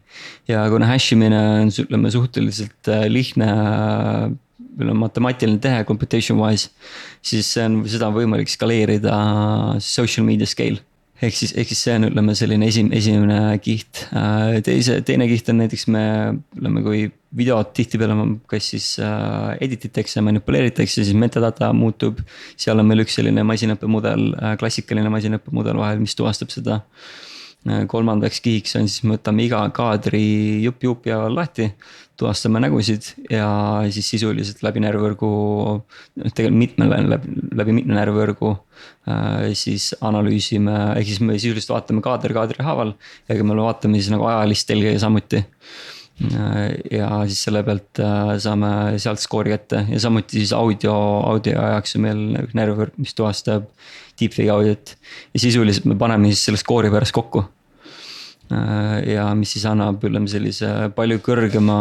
[0.49, 3.05] ja kuna hash imine on, ütleme suhteliselt äh,
[4.73, 6.69] lihtne ütleme matemaatiline tehe computation wise,
[7.21, 9.13] siis see on, seda on võimalik skaleerida
[9.79, 10.81] social media scale
[11.23, 14.07] ehk siis, ehk siis see on, ütleme selline esim-, esimene kiht.
[14.11, 16.05] Äh, teise, teine kiht on näiteks me,
[16.57, 18.17] ütleme, kui videot tihtipeale
[18.49, 22.19] kas siis äh, edit itakse, manipuleeritakse, siis metadata muutub.
[22.57, 26.81] seal on meil üks selline masinõppemudel äh,, klassikaline masinõppemudel vahel, mis tuvastab seda
[27.63, 30.25] kolmandaks kihiks on siis me võtame iga kaadri
[30.65, 31.69] jupp jupi haaval lahti
[32.19, 33.47] tuvastame nägusid ja
[33.93, 35.29] siis sisuliselt läbi närvivõrgu,
[36.29, 38.51] tegelikult mitme, läbi, läbi mitme närvivõrgu
[39.09, 39.53] äh,.
[39.57, 42.93] siis analüüsime, ehk siis me sisuliselt vaatame kaader kaadri haaval
[43.29, 46.69] ja me vaatame siis nagu ajalist telge samuti äh,.
[46.99, 50.93] ja siis selle pealt äh, saame sealt skoori kätte ja samuti siis audio,
[51.33, 52.23] audio jaoks on meil
[52.53, 53.65] närvivõrk, mis tuvastab
[54.21, 54.95] deepfake'i audiot.
[55.33, 57.47] ja sisuliselt me paneme siis selle skoori pärast kokku
[58.51, 61.77] ja mis siis annab, ütleme sellise palju kõrgema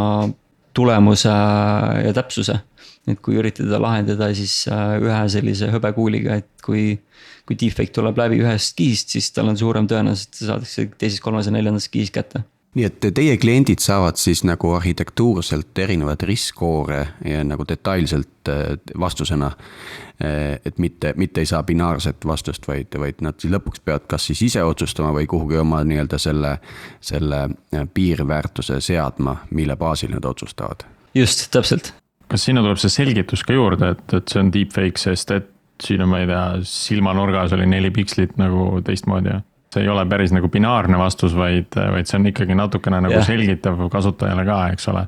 [0.77, 2.61] tulemuse ja täpsuse.
[3.03, 7.01] et kui üritada lahendada siis ühe sellise hõbekuuliga, et kui,
[7.49, 11.51] kui deepfake tuleb läbi ühest kihist, siis tal on suurem tõenäosus, et saadakse teises, kolmandas
[11.51, 17.43] ja neljandas kihis kätte nii et teie kliendid saavad siis nagu arhitektuurselt erinevaid riskkoore ja
[17.45, 18.49] nagu detailselt
[18.99, 19.51] vastusena
[20.23, 24.29] Eh, et mitte, mitte ei saa binaarset vastust, vaid, vaid nad siis lõpuks peavad kas
[24.29, 26.53] siis ise otsustama või kuhugi oma nii-öelda selle,
[27.03, 30.85] selle eh, piirväärtuse seadma, mille baasil nad otsustavad.
[31.15, 31.91] just, täpselt.
[32.29, 35.49] kas sinna tuleb see selgitus ka juurde, et, et see on deepfake, sest et
[35.83, 39.41] siin on, ma ei tea, silmanurgas oli neli pikslit nagu teistmoodi ja
[39.73, 43.27] see ei ole päris nagu binaarne vastus, vaid, vaid see on ikkagi natukene nagu yeah.
[43.27, 45.07] selgitav kasutajale ka, eks ole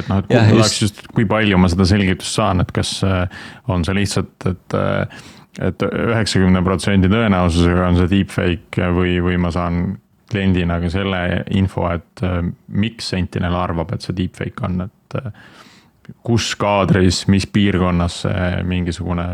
[0.00, 3.26] et noh, et ja, tahaks just, kui palju ma seda selgitust saan, et kas äh,
[3.72, 5.24] on see lihtsalt, et äh,
[5.66, 9.94] et üheksakümne protsendi tõenäosusega on see deepfake või, või ma saan
[10.28, 11.20] kliendina ka selle
[11.56, 18.20] info, et äh, miks Sentinel arvab, et see deepfake on, et kus kaadris, mis piirkonnas
[18.26, 19.30] see mingisugune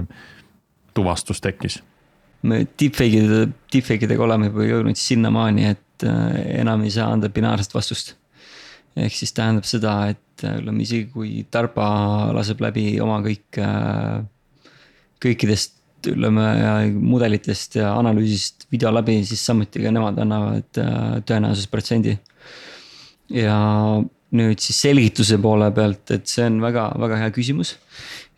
[0.95, 1.81] tuvastus tekkis?
[2.43, 6.07] Deepfake'ide, deepfake idega oleme juba jõudnud sinnamaani, et
[6.59, 8.17] enam ei saa anda binaarset vastust.
[8.97, 14.23] ehk siis tähendab seda, et et ütleme isegi kui Tarba laseb läbi oma kõik, äh,
[15.23, 16.47] kõikidest ütleme
[16.97, 22.19] mudelitest ja analüüsist video läbi, siis samuti ka nemad annavad äh, tõenäosusprotsendi.
[23.33, 23.57] ja
[24.33, 27.77] nüüd siis selgituse poole pealt, et see on väga-väga hea küsimus.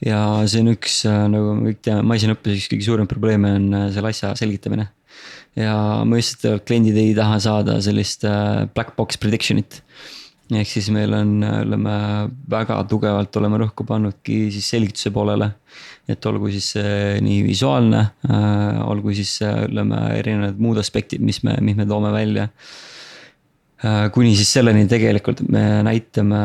[0.03, 0.19] Ja
[0.51, 4.11] see on üks, äh, nagu me kõik teame, masinaõppes üks kõige suurem probleeme on selle
[4.11, 4.89] asja selgitamine.
[5.55, 8.25] ja mõistetavalt kliendid ei taha saada sellist
[8.75, 9.83] black box prediction'it
[10.53, 11.95] ehk siis meil on, ütleme
[12.51, 15.55] väga tugevalt oleme rõhku pannudki siis selgituse poolele.
[16.09, 16.75] et olgu siis
[17.25, 22.49] nii visuaalne äh,, olgu siis ütleme erinevad muud aspektid, mis me, mis me toome välja
[23.85, 24.11] äh,.
[24.13, 26.43] kuni siis selleni tegelikult me näitame,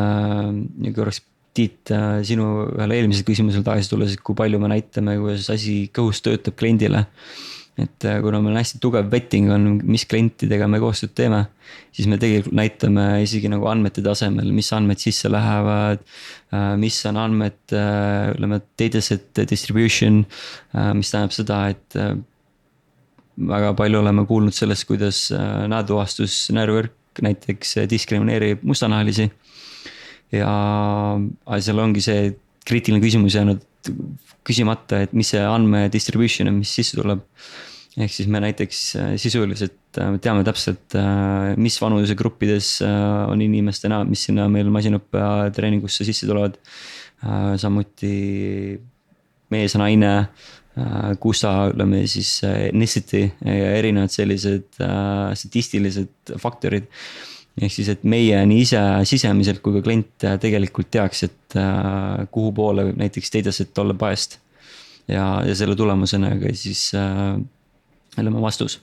[0.95, 1.25] korraks
[1.57, 5.81] Tiit äh, sinu ühele eelmisele küsimusele tagasi tulles, et kui palju me näitame, kuidas asi
[5.95, 7.07] kõhus töötab kliendile
[7.79, 11.45] et äh, kuna meil hästi tugev vetting on, mis klientidega me koostööd teeme,
[11.95, 16.03] siis me tegelikult näitame isegi nagu andmete tasemel, mis andmed sisse lähevad.
[16.55, 20.23] Äh, mis on andmed, ütleme dataset distribution,
[20.97, 21.97] mis tähendab seda, et
[23.49, 25.27] väga palju oleme kuulnud sellest, kuidas
[25.71, 29.29] näotuvastus, näärivõrk näiteks diskrimineerib mustanahalisi.
[30.31, 30.51] Ja
[31.59, 32.29] seal ongi see
[32.69, 33.63] kriitiline küsimus jäänud
[34.45, 37.23] küsimata, et mis see andme distribution on, mis sisse tuleb
[37.97, 44.11] ehk siis me näiteks äh, sisuliselt äh, teame täpselt, äh, mis vanusegruppides on inimeste näod,
[44.11, 45.23] mis sinna meil masinõppe
[45.55, 46.57] treeningusse sisse tulevad.
[47.59, 48.79] samuti
[49.51, 50.11] mees, naine,
[51.19, 54.79] kus sa, ütleme siis ethnicity ja erinevad sellised
[55.35, 56.87] statistilised faktorid.
[57.59, 61.57] Ehk siis, et meie nii ise sisemiselt kui ka klient tegelikult teaks, et
[62.31, 64.37] kuhu poole võib näiteks dataset olla biased.
[65.07, 66.89] ja, ja selle tulemusena ka siis
[68.17, 68.79] ütleme vastus.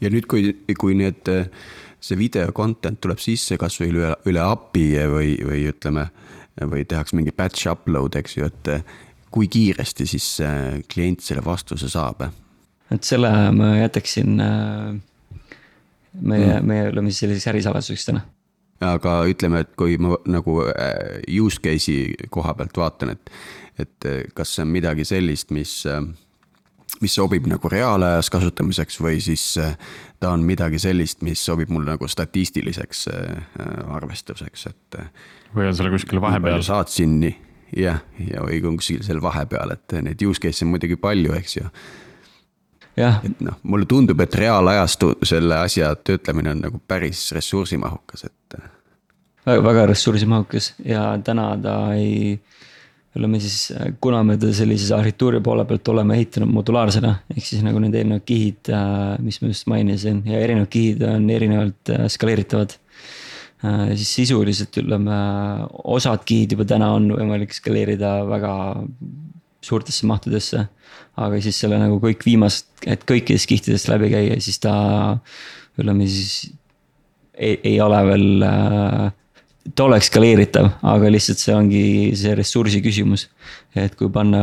[0.00, 1.30] ja nüüd, kui, kui need,
[2.00, 6.08] see video content tuleb sisse kasvõi üle, üle API või, või ütleme,
[6.60, 8.72] või tehakse mingi batch upload, eks ju, et
[9.34, 10.28] kui kiiresti siis
[10.90, 12.28] klient selle vastuse saab?
[12.88, 14.38] et selle ma jätaksin
[16.14, 18.24] meie mm., meie siis selliseks ärisaladuseks täna
[18.84, 23.32] aga ütleme, et kui ma nagu äh, use case'i koha pealt vaatan, et,
[23.82, 25.80] et kas see on midagi sellist, mis
[27.00, 29.76] mis sobib nagu reaalajas kasutamiseks või siis äh,
[30.20, 33.60] ta on midagi sellist, mis sobib mul nagu statistiliseks äh,
[33.94, 34.98] arvestuseks, et.
[34.98, 35.10] Äh,
[35.54, 36.62] või on seal kuskil vahepeal?
[36.66, 37.34] saatsin nii,
[37.84, 41.72] jah, ja või kuskil seal vahepeal, et neid use case'e on muidugi palju, eks ju.
[43.24, 48.58] Et noh, mulle tundub, et reaalajas selle asja töötlemine on nagu päris ressursimahukas, et.
[49.46, 52.38] väga ressursimahukas ja täna ta ei
[53.18, 57.64] oleme siis, äh, kuna me ta sellises arhitektuuri poole pealt oleme ehitanud modulaarsena, ehk siis
[57.66, 62.06] nagu need erinevad kihid, äh, mis ma just mainisin ja erinevad kihid on erinevalt äh,
[62.12, 62.78] skaleeritavad.
[63.98, 65.16] siis sisuliselt ütleme,
[65.90, 68.52] osad kihid juba täna on võimalik skaleerida väga
[69.66, 70.60] suurtesse mahtudesse.
[71.26, 74.74] Aga siis selle nagu kõik viimased, et kõikidest kihtidest läbi käia, siis ta
[75.78, 76.52] ütleme siis
[77.38, 79.08] ei, ei ole veel äh,
[79.74, 81.82] ta oleks skaleeritav, aga lihtsalt see ongi
[82.18, 83.28] see ressursi küsimus.
[83.76, 84.40] et kui panna,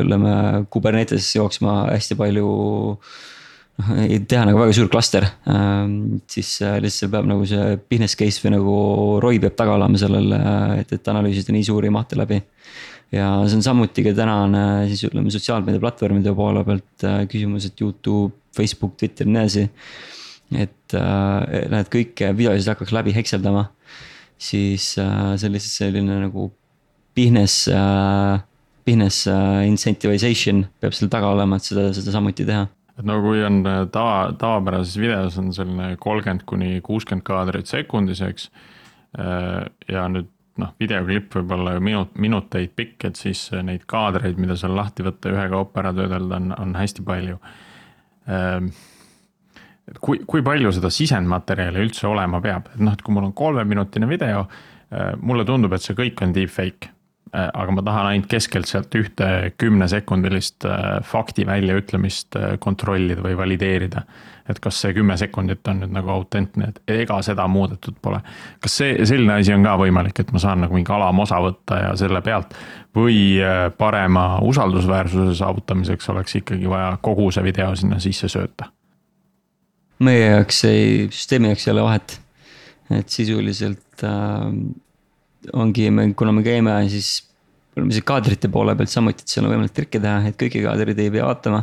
[0.00, 3.90] ütleme Kubernetes jooksma hästi palju noh,
[4.30, 8.54] teha nagu väga suur klaster, ähm, siis äh, lihtsalt peab nagu see business case või
[8.56, 8.76] nagu
[9.24, 10.40] ROI peab taga olema sellele,
[10.80, 12.40] et, et analüüsida nii suuri mahte läbi.
[13.14, 17.80] Ja see on samuti ka tänane siis ütleme sotsiaalmeedia platvormide poole pealt äh, küsimus, et
[17.80, 19.68] Youtube, Facebook, Twitter nii edasi.
[20.52, 23.68] et äh, need kõik videosid hakkaks läbi hekseldama
[24.38, 26.44] siis sellises, selline nagu
[27.18, 27.66] business,
[28.86, 29.26] business
[29.66, 33.60] incentivization peab seal taga olema, et seda, seda samuti teha et no kui on
[33.94, 38.48] tava, tavapärases videos on selline kolmkümmend kuni kuuskümmend kaadrit sekundis, eks.
[39.90, 44.56] ja nüüd noh, videoklipp võib olla ju minut, minuteid pikk, et siis neid kaadreid, mida
[44.58, 47.38] seal lahti võtta ühekaupa ära töödelda, on, on hästi palju.
[48.28, 48.70] Ehm,
[49.88, 53.34] et kui, kui palju seda sisendmaterjali üldse olema peab, et noh, et kui mul on
[53.36, 54.44] kolmeminutine video,
[54.90, 56.92] eh, mulle tundub, et see kõik on deepfake
[57.32, 64.06] aga ma tahan ainult keskelt sealt ühte kümnesekundilist eh, fakti väljaütlemist kontrollida või valideerida
[64.48, 68.20] et kas see kümme sekundit on nüüd nagu autentne, et ega seda muudetud pole.
[68.64, 71.92] kas see, selline asi on ka võimalik, et ma saan nagu mingi alamosa võtta ja
[72.00, 72.56] selle pealt
[72.96, 78.72] või äh, parema usaldusväärsuse saavutamiseks oleks ikkagi vaja kogu see video sinna sisse sööta?
[80.04, 82.20] meie jaoks ei, süsteemi jaoks ei ole vahet.
[83.00, 84.52] et sisuliselt äh,
[85.52, 87.24] ongi, me, kuna me käime siis
[87.76, 90.98] oleme siis kaadrite poole pealt samuti, et seal on võimalik trikke teha, et kõiki kaadreid
[90.98, 91.62] ei pea vaatama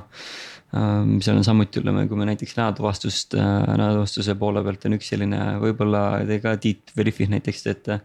[0.76, 5.38] Ähm, seal on samuti, ütleme, kui me näiteks näotuvastust, näotuvastuse poole pealt on üks selline,
[5.62, 8.02] võib-olla te ka Tiit Verifi näiteks teete.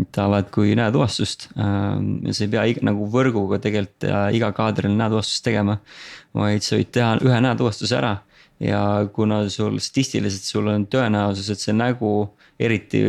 [0.00, 4.92] et alati kui näotuvastust ja sa ei pea iga, nagu võrguga tegelikult äh, iga kaadril
[4.96, 5.78] näotuvastust tegema.
[6.34, 8.14] vaid sa võid teha ühe näotuvastuse ära
[8.60, 12.12] ja kuna sul statistiliselt sul on tõenäosus, et see nägu
[12.58, 13.00] eriti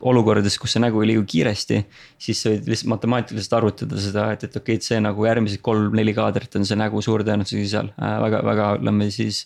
[0.00, 1.80] olukordades, kus see nägu ei liigu kiiresti,
[2.20, 5.62] siis sa võid lihtsalt matemaatiliselt arvutada seda, et, et okei okay,, et see nagu järgmised
[5.64, 9.44] kolm-neli kaadrit on see nägu suure tõenäosusega seal äh, väga, väga ütleme siis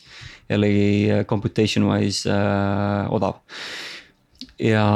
[0.50, 3.42] jällegi äh, computation wise äh, odav.
[4.62, 4.86] ja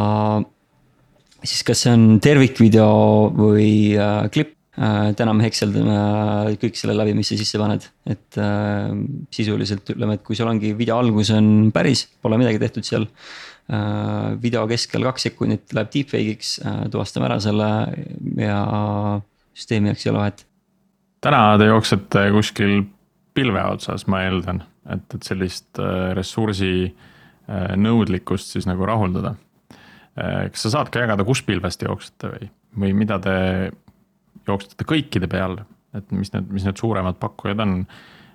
[1.42, 2.90] siis, kas see on tervikvideo
[3.36, 7.86] või äh, klipp äh,, täna me hekseldame äh, kõik selle läbi, mis sa sisse paned,
[8.08, 8.92] et äh,
[9.34, 13.08] sisuliselt ütleme, et kui sul ongi video algus on päris, pole midagi tehtud seal
[13.70, 17.68] Äh, video keskel kaks sekundit läheb deepfake'iks, äh, tuvastame ära selle
[18.36, 18.56] ja
[19.54, 20.42] süsteemi jaoks ei ole vahet.
[21.22, 22.82] täna te jooksete kuskil
[23.32, 26.92] pilve otsas, ma eeldan, et, et sellist äh, ressursi
[27.52, 29.34] nõudlikkust siis nagu rahuldada.
[30.14, 32.46] kas sa saad ka jagada, kus pilvest te jooksete või,
[32.78, 33.34] või mida te
[34.48, 35.58] jooksete kõikide peal,
[35.96, 37.84] et mis need, mis need suuremad pakkujad on?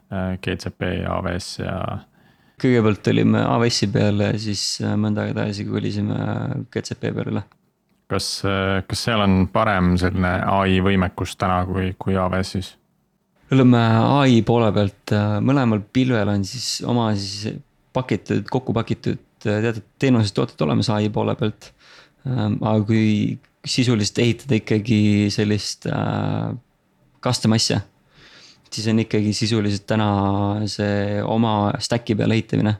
[0.07, 1.73] GCP, AWS ja
[2.61, 6.17] kõigepealt olime AWS-i peal ja siis äh, mõnda aega tagasi kolisime
[6.73, 7.43] GCP peale.
[8.09, 12.73] kas, äh, kas seal on parem selline ai võimekus täna kui, kui AWS-is?
[13.53, 13.83] oleme
[14.17, 17.59] ai poole pealt, äh, mõlemal pilvel on siis oma siis
[17.93, 21.69] pakitud, kokku pakitud teatud teenused, tooted olemas ai poole pealt.
[22.27, 23.37] Aga kui
[23.67, 24.99] sisuliselt ehitada ikkagi
[25.33, 25.87] sellist
[27.23, 27.81] custom asja
[28.73, 30.09] siis on ikkagi sisuliselt täna
[30.69, 32.75] see oma stack'i peale ehitamine.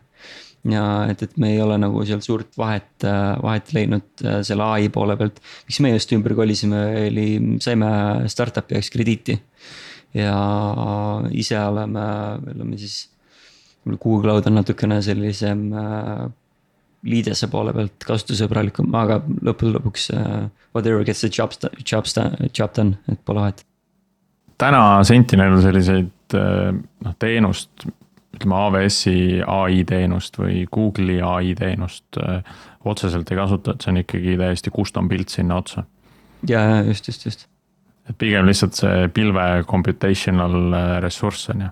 [0.67, 3.05] ja et, et me ei ole nagu seal suurt vahet,
[3.43, 5.39] vahet leidnud äh, selle ai poole pealt.
[5.67, 7.27] miks me just ümber kolisime, oli,
[7.63, 7.91] saime
[8.27, 9.38] startup'i jaoks krediiti.
[10.17, 10.35] ja
[11.31, 12.07] ise oleme,
[12.55, 13.07] oleme siis,
[13.88, 16.27] Google Cloud on natukene sellisem äh,
[17.05, 21.53] liidese poole pealt kasutusõbralikum, aga lõppude lõpuks uh, whatever gets the job,
[21.85, 22.07] job,
[22.53, 23.65] job done, et pole vahet
[24.61, 26.71] täna Sentinel selliseid eh,
[27.05, 27.87] noh, teenust,
[28.37, 33.91] ütleme AWS-i ai teenust või Google'i ai teenust öö, eh, otseselt ei kasuta, et see
[33.91, 35.83] on ikkagi täiesti custom build sinna otsa.
[36.47, 37.47] ja, ja just, just, just.
[38.07, 40.71] et pigem lihtsalt see pilve computational
[41.03, 41.71] ressurss on ju.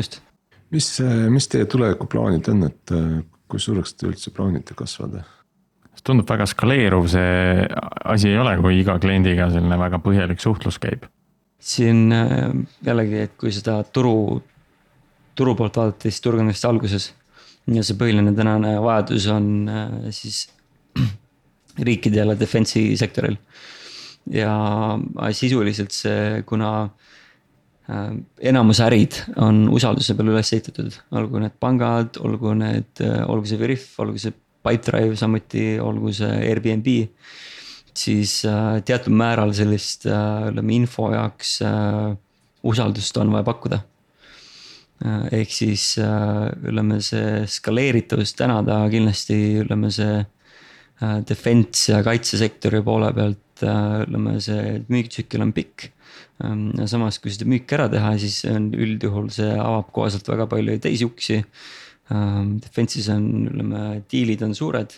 [0.00, 0.22] just.
[0.70, 0.88] mis,
[1.34, 2.94] mis teie tulevikuplaanid on, et
[3.48, 5.24] kui suureks te üldse plaanite kasvada?
[6.06, 7.64] tundub väga skaleeruv see
[8.06, 11.08] asi ei ole, kui iga kliendiga selline väga põhjalik suhtlus käib
[11.58, 12.50] siin äh,
[12.86, 14.40] jällegi, et kui seda turu,
[15.34, 17.12] turu poolt vaadata, siis turg on vist alguses.
[17.68, 20.46] ja see põhiline tänane vajadus on äh, siis
[21.88, 23.36] riikidel ja defense'i sektoril.
[24.30, 24.52] ja
[25.32, 27.17] sisuliselt see, kuna äh,
[27.88, 33.94] enamus ärid on usalduse peale üles ehitatud, olgu need pangad, olgu need, olgu see Veriff,
[34.02, 34.34] olgu see
[34.66, 36.90] Pipedrive samuti, olgu see Airbnb
[37.98, 42.16] siis äh, teatud määral sellist äh, ütleme info jaoks äh,
[42.68, 43.84] usaldust on vaja pakkuda.
[45.30, 50.24] ehk siis ütleme, see skaleeritavus täna ta kindlasti ütleme, see
[51.28, 55.86] defense ja kaitsesektori poole pealt ütleme, see müügitsükkel on pikk.
[56.44, 60.76] Ähm, samas, kui seda müüki ära teha, siis on üldjuhul see avab koheselt väga palju
[60.84, 61.40] teisi uksi.
[62.14, 64.94] Ähm, defense'is on, ütleme, diilid on suured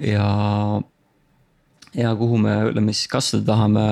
[0.00, 0.80] ja
[1.92, 3.84] ja kuhu me ütleme siis kasvada tahame.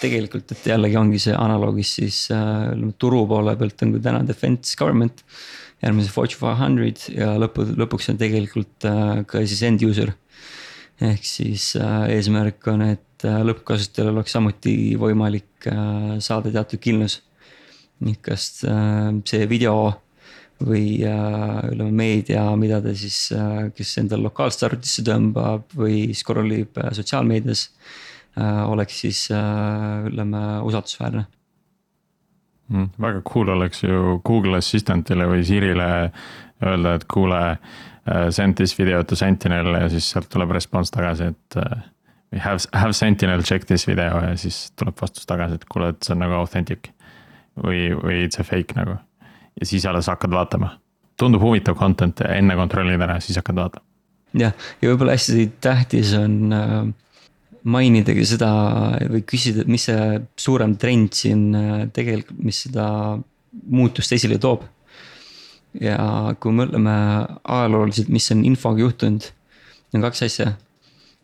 [0.00, 4.22] tegelikult, et jällegi ongi see analoogis siis äh, ütleme turu poole pealt on kui täna
[4.24, 5.20] defense government.
[5.84, 10.14] järgmise Fortune five hundred ja lõpu, lõpuks on tegelikult äh, ka siis end user.
[11.04, 15.68] ehk siis eesmärk on, et lõppkasutajal oleks samuti võimalik
[16.24, 17.22] saada teatud kindlus.
[18.20, 18.64] kas
[19.24, 19.76] see video
[20.60, 23.32] või ütleme meedia, mida ta siis,
[23.74, 27.70] kes endale lokaalselt arvutisse tõmbab või scroll ib sotsiaalmeedias.
[28.68, 31.24] oleks siis ütleme usaldusväärne
[32.68, 32.88] mm,.
[32.98, 35.88] väga cool oleks ju Google Assistantile või Sirile
[36.62, 37.42] öelda, et kuule.
[38.04, 41.56] Send this video to Sentinel ja siis sealt tuleb response tagasi, et
[42.40, 46.14] have, have Sentinel check this video ja siis tuleb vastus tagasi, et kuule, et see
[46.16, 46.90] on nagu authentic.
[47.54, 48.96] või, või it's a fake nagu
[49.60, 50.78] ja siis alles hakkad vaatama.
[51.16, 53.86] tundub huvitav content, enne kontrollid ära, siis hakkad vaatama.
[54.34, 56.74] jah, ja võib-olla hästi tähtis on äh,
[57.64, 58.50] mainidagi seda
[59.10, 62.86] või küsida, mis see suurem trend siin äh, tegelikult, mis seda
[63.70, 64.66] muutust esile toob.
[65.80, 65.98] ja
[66.40, 66.98] kui me mõtleme
[67.42, 69.30] ajalooliselt, mis on infoga juhtunud,
[69.94, 70.52] on kaks asja.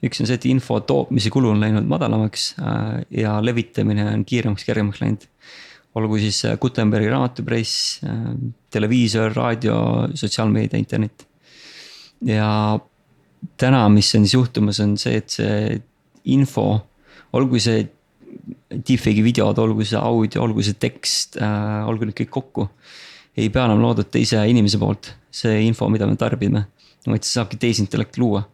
[0.05, 4.65] Üks on see, et info tootmise kulu on läinud madalamaks äh, ja levitamine on kiiremaks,
[4.69, 5.27] kergemaks läinud
[6.01, 8.31] olgu siis äh, Gutenbergi raamatupress, äh,
[8.73, 9.77] televiisor, raadio,
[10.17, 11.27] sotsiaalmeedia, internet.
[12.25, 12.79] ja
[13.61, 15.81] täna, mis on siis juhtumas, on see, et see
[16.33, 16.67] info,
[17.37, 17.85] olgu see
[18.71, 22.69] deepfake'i videod, olgu see audio, olgu see tekst olgu need kõik kokku.
[23.37, 26.65] ei pea enam loodud teise inimese poolt, see info, mida me tarbime,
[27.07, 28.45] vaid see saabki tehisintellekt luua.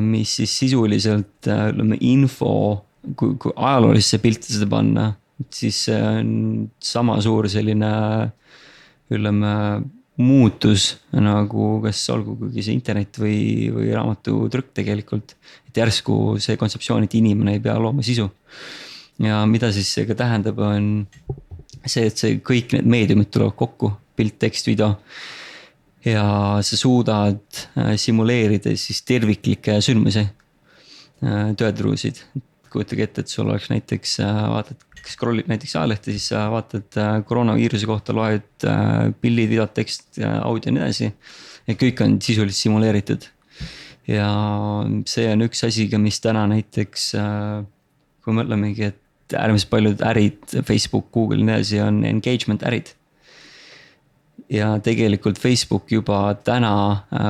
[0.00, 2.50] Mis siis sisuliselt äh, ütleme info,
[3.16, 5.10] kui, kui ajaloolisse pilti seda panna
[5.52, 6.30] siis see on
[6.82, 7.90] sama suur selline
[9.12, 9.52] ütleme
[10.16, 15.36] muutus nagu kas olgugi see internet või, või raamatutrükk tegelikult.
[15.68, 18.30] et järsku see kontseptsioon, et inimene ei pea looma sisu.
[19.20, 21.06] ja mida siis see ka tähendab, on
[21.84, 24.96] see, et see kõik need meediumid tulevad kokku, pilt, tekst, video.
[26.06, 26.24] Ja
[26.62, 27.42] sa suudad
[27.78, 30.26] äh, simuleerida siis terviklikke sündmusi,
[31.24, 32.24] äh, tõetruusid.
[32.76, 36.98] kujutage ette, et sul oleks näiteks, äh, vaatad scroll'id näiteks ajalehte, siis sa vaatad
[37.28, 38.64] koroonaviiruse kohta, loed
[39.22, 41.12] pildid, videod, tekst, audio ja nii edasi.
[41.68, 43.28] ja kõik on sisuliselt simuleeritud.
[44.10, 44.26] ja
[45.06, 47.06] see on üks asi ka, mis täna näiteks,
[48.26, 52.90] kui mõtlemegi, et äärmiselt paljud ärid, Facebook, Google ja nii edasi on engagement ärid
[54.50, 56.72] ja tegelikult Facebook juba täna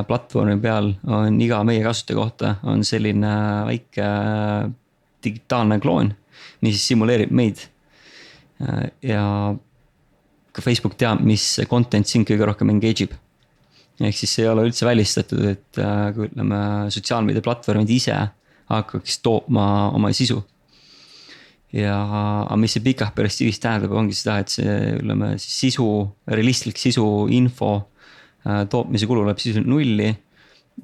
[0.08, 3.32] platvormi peal on iga meie kasutaja kohta on selline
[3.70, 4.08] väike
[5.24, 6.12] digitaalne kloon
[6.64, 7.62] mis simuleerib meid.
[8.62, 9.22] Äh, ja
[10.52, 13.14] ka Facebook teab, mis content sind kõige rohkem engage ib.
[13.96, 16.58] ehk siis ei ole üldse välistatud, et äh, kui ütleme,
[16.92, 18.16] sotsiaalmeediaplatvormid ise
[18.68, 20.42] hakkaks tootma oma sisu.
[21.74, 21.96] Ja,
[22.46, 25.88] aga mis see pikas perspektiivis tähendab, ongi seda, et see, ütleme siis sisu,
[26.30, 27.72] realistlik sisu, info
[28.46, 30.14] äh, tootmise kulu läheb sisuliselt nulli.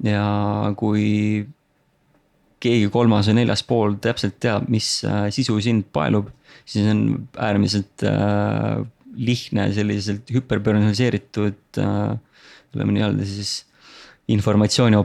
[0.03, 0.23] ja
[0.77, 1.45] kui
[2.63, 6.31] keegi kolmas või neljas pool täpselt teab, mis äh, sisu sind paelub,
[6.65, 8.81] siis on äärmiselt äh,
[9.13, 12.15] lihtne selliselt hüperpersonaliseeritud äh,,
[12.73, 13.51] ütleme nii-öelda siis
[14.33, 14.97] informatsiooni,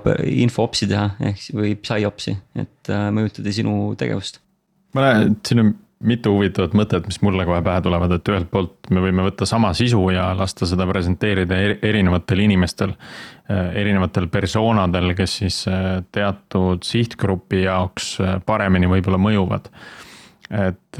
[0.45, 4.41] info-opsi teha, ehk või psi-opsi, et äh, mõjutada sinu tegevust.
[4.95, 8.49] Ma näen, et siin on mitu huvitavat mõtet, mis mulle kohe pähe tulevad, et ühelt
[8.53, 12.95] poolt me võime võtta sama sisu ja lasta seda presenteerida erinevatel inimestel.
[13.51, 19.73] Äh, erinevatel persoonadel, kes siis äh, teatud sihtgrupi jaoks äh, paremini võib-olla mõjuvad.
[20.49, 20.97] et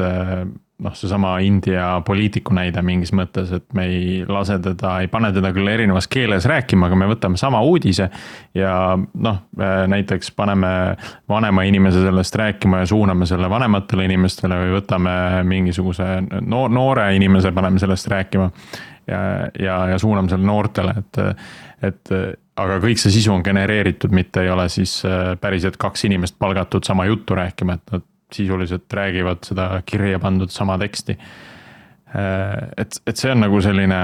[0.79, 5.51] noh, seesama India poliitiku näide mingis mõttes, et me ei lase teda, ei pane teda
[5.55, 8.09] küll erinevas keeles rääkima, aga me võtame sama uudise.
[8.55, 9.41] ja noh,
[9.91, 10.71] näiteks paneme
[11.29, 15.15] vanema inimese sellest rääkima ja suuname selle vanematele inimestele või võtame
[15.49, 16.11] mingisuguse
[16.41, 18.51] noor, noore inimese, paneme sellest rääkima.
[19.07, 19.23] ja,
[19.59, 21.25] ja, ja suuname selle noortele, et,
[21.91, 22.15] et
[22.59, 25.01] aga kõik see sisu on genereeritud, mitte ei ole siis
[25.41, 30.79] päriselt kaks inimest palgatud sama juttu rääkima, et nad sisuliselt räägivad seda kirja pandud sama
[30.79, 31.17] teksti.
[32.77, 34.03] et, et see on nagu selline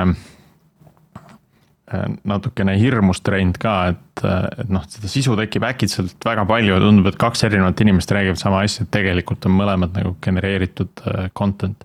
[2.24, 4.22] natukene hirmus trend ka, et,
[4.60, 8.40] et noh, seda sisu tekib äkitselt väga palju ja tundub, et kaks erinevat inimest räägivad
[8.40, 11.04] sama asja, et tegelikult on mõlemad nagu genereeritud
[11.36, 11.84] content.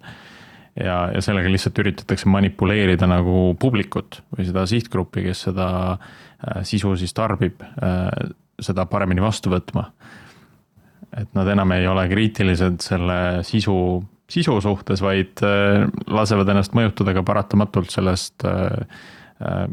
[0.80, 5.70] ja, ja sellega lihtsalt üritatakse manipuleerida nagu publikut või seda sihtgruppi, kes seda
[6.64, 7.60] sisu siis tarbib,
[8.60, 9.90] seda paremini vastu võtma
[11.18, 13.76] et nad enam ei ole kriitilised selle sisu,
[14.30, 19.06] sisu suhtes, vaid äh, lasevad ennast mõjutada ka paratamatult sellest äh,
[19.42, 19.64] äh,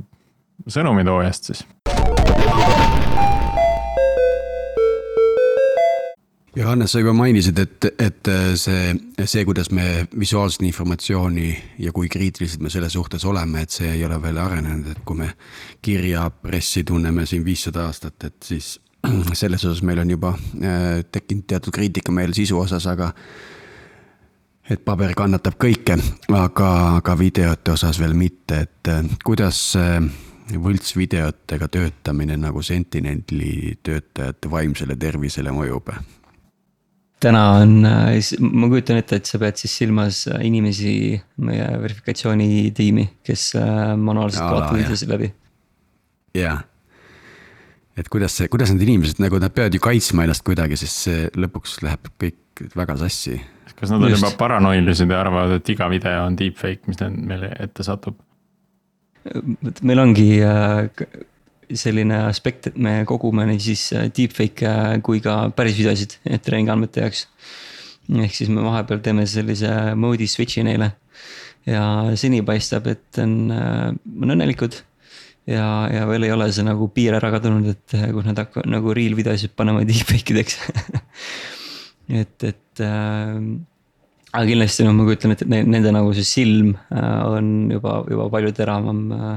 [0.66, 1.66] sõnumitoojast siis.
[6.56, 8.94] ja Hannes, sa juba mainisid, et, et see,
[9.28, 11.50] see, kuidas me visuaalset informatsiooni
[11.84, 15.20] ja kui kriitilised me selle suhtes oleme, et see ei ole veel arenenud, et kui
[15.20, 15.28] me
[15.84, 18.78] kirjapressi tunneme siin viissada aastat, et siis
[19.40, 23.12] selles osas meil on juba äh, tekkinud teatud kriitika meil sisu osas, aga
[24.70, 25.98] et paber kannatab kõike,
[26.34, 29.62] aga, aga videote osas veel mitte, et äh, kuidas
[30.46, 35.90] võltsvideotega töötamine nagu Sentineli töötajate vaimsele tervisele mõjub?
[37.26, 43.48] täna on, ma kujutan ette, et sa pead siis silmas inimesi, meie verifikatsioonitiimi, kes
[43.98, 45.32] manuaalselt vaatavad videosid läbi.
[46.36, 46.60] jah
[47.96, 51.28] et kuidas see, kuidas need inimesed nagu nad peavad ju kaitsma ennast kuidagi, sest see
[51.36, 53.38] lõpuks läheb kõik väga sassi.
[53.76, 54.22] kas nad on Just.
[54.22, 58.18] juba paranoilised ja arvavad, et iga video on deepfake, mis meile ette satub?
[59.82, 60.86] meil ongi äh,
[61.74, 67.02] selline aspekt, et me kogume nii siis äh, deepfake'e äh, kui ka päris videosid treeningandmete
[67.02, 67.26] jaoks.
[68.06, 70.92] ehk siis me vahepeal teeme sellise mode'i switch'i neile.
[71.66, 71.82] ja
[72.14, 74.84] seni paistab, et on, on õnnelikud
[75.46, 78.68] ja, ja veel ei ole see nagu piir ära kadunud, et eh, kus nad hakkavad
[78.70, 80.58] nagu real videosid panema deepfake ideks
[82.22, 83.38] et, et äh,
[84.32, 88.30] aga kindlasti noh, ma kujutan ette, et nende nagu see silm äh, on juba, juba
[88.34, 89.36] palju teravam äh,.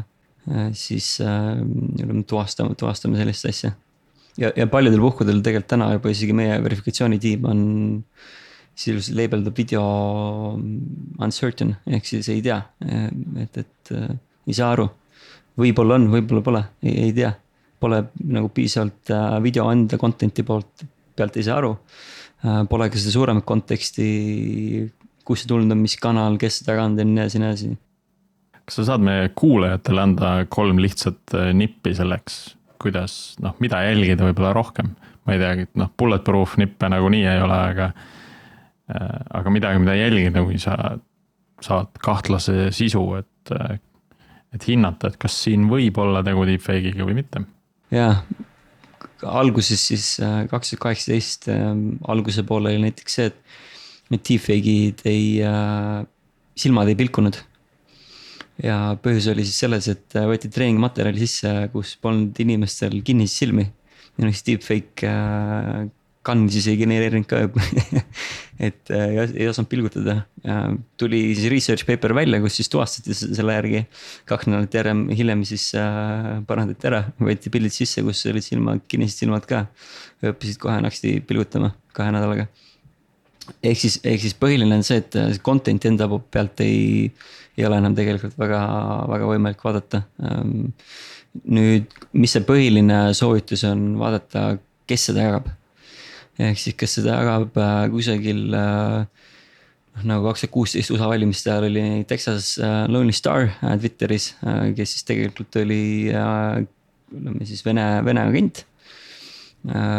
[0.74, 1.60] siis äh,
[2.26, 3.76] tuvastame, tuvastame sellist asja.
[4.40, 7.60] ja, ja paljudel puhkudel tegelikult täna juba isegi meie verifikatsioonitiim on
[8.74, 9.84] sisuliselt label the video
[11.20, 12.58] uncertain ehk siis ei tea,
[13.44, 14.16] et, et äh,
[14.50, 14.88] ei saa aru
[15.60, 17.32] võib-olla on, võib-olla pole, ei tea.
[17.80, 20.84] Pole nagu piisavalt äh, video anda content'i poolt,
[21.16, 21.74] pealt ei saa aru.
[22.44, 24.08] Äh, pole ka seda suuremat konteksti,
[25.28, 27.74] kust see tulnud on, mis kanal, kes seda jaganud on ja nii edasi, nii edasi.
[28.70, 32.40] kas sa saad meie kuulajatele anda kolm lihtsat äh, nippi selleks,
[32.84, 34.96] kuidas noh, mida jälgida võib-olla rohkem?
[35.28, 37.92] ma ei teagi, noh bulletproof nippe nagunii ei ole, aga,
[39.38, 40.74] aga midagi, mida jälgida, kui sa
[41.62, 43.52] saad kahtlase sisu, et
[44.56, 47.44] et hinnata, et kas siin võib olla tegu deepfake'iga või mitte.
[47.94, 48.24] jaa,
[49.26, 55.06] alguses siis äh, kaks tuhat kaheksateist ähm, alguse poole oli näiteks see, et need deepfake'id
[55.10, 56.02] ei, äh,
[56.58, 57.38] silmad ei pilkunud.
[58.64, 63.68] ja põhjus oli siis selles, et äh, võeti treeningmaterjali sisse, kus polnud inimestel kinnisi silmi.
[64.18, 65.14] ja noh, siis deepfake
[66.26, 67.40] kann siis ei genereerinud ka
[68.68, 70.22] et äh, ei osanud pilgutada.
[71.00, 73.86] tuli siis research paper välja, kus siis tuvastati selle järgi.
[74.28, 79.24] kaks nädalat järjem, hiljem siis äh, parandati ära, võeti pildid sisse, kus olid silmad, kinnised
[79.24, 79.66] silmad ka.
[80.20, 82.50] õppisid kohe naksti pilgutama kahe nädalaga.
[83.64, 87.08] ehk siis, ehk siis põhiline on see, et äh, content'i enda pealt ei,
[87.58, 88.60] ei ole enam tegelikult väga,
[89.10, 90.04] väga võimalik vaadata.
[90.24, 90.74] Ähm,
[91.46, 94.52] nüüd, mis see põhiline soovitus on vaadata,
[94.90, 95.48] kes seda jagab
[96.40, 99.04] ehk siis, kes seda jagab äh, kusagil äh,
[99.98, 103.50] noh, nagu kaks tuhat kuusteist USA valimiste ajal oli Texas äh, Lonely Star
[103.82, 104.32] Twitteris,
[104.78, 105.82] kes siis tegelikult oli
[106.14, 108.66] ütleme siis Vene, Vene agent.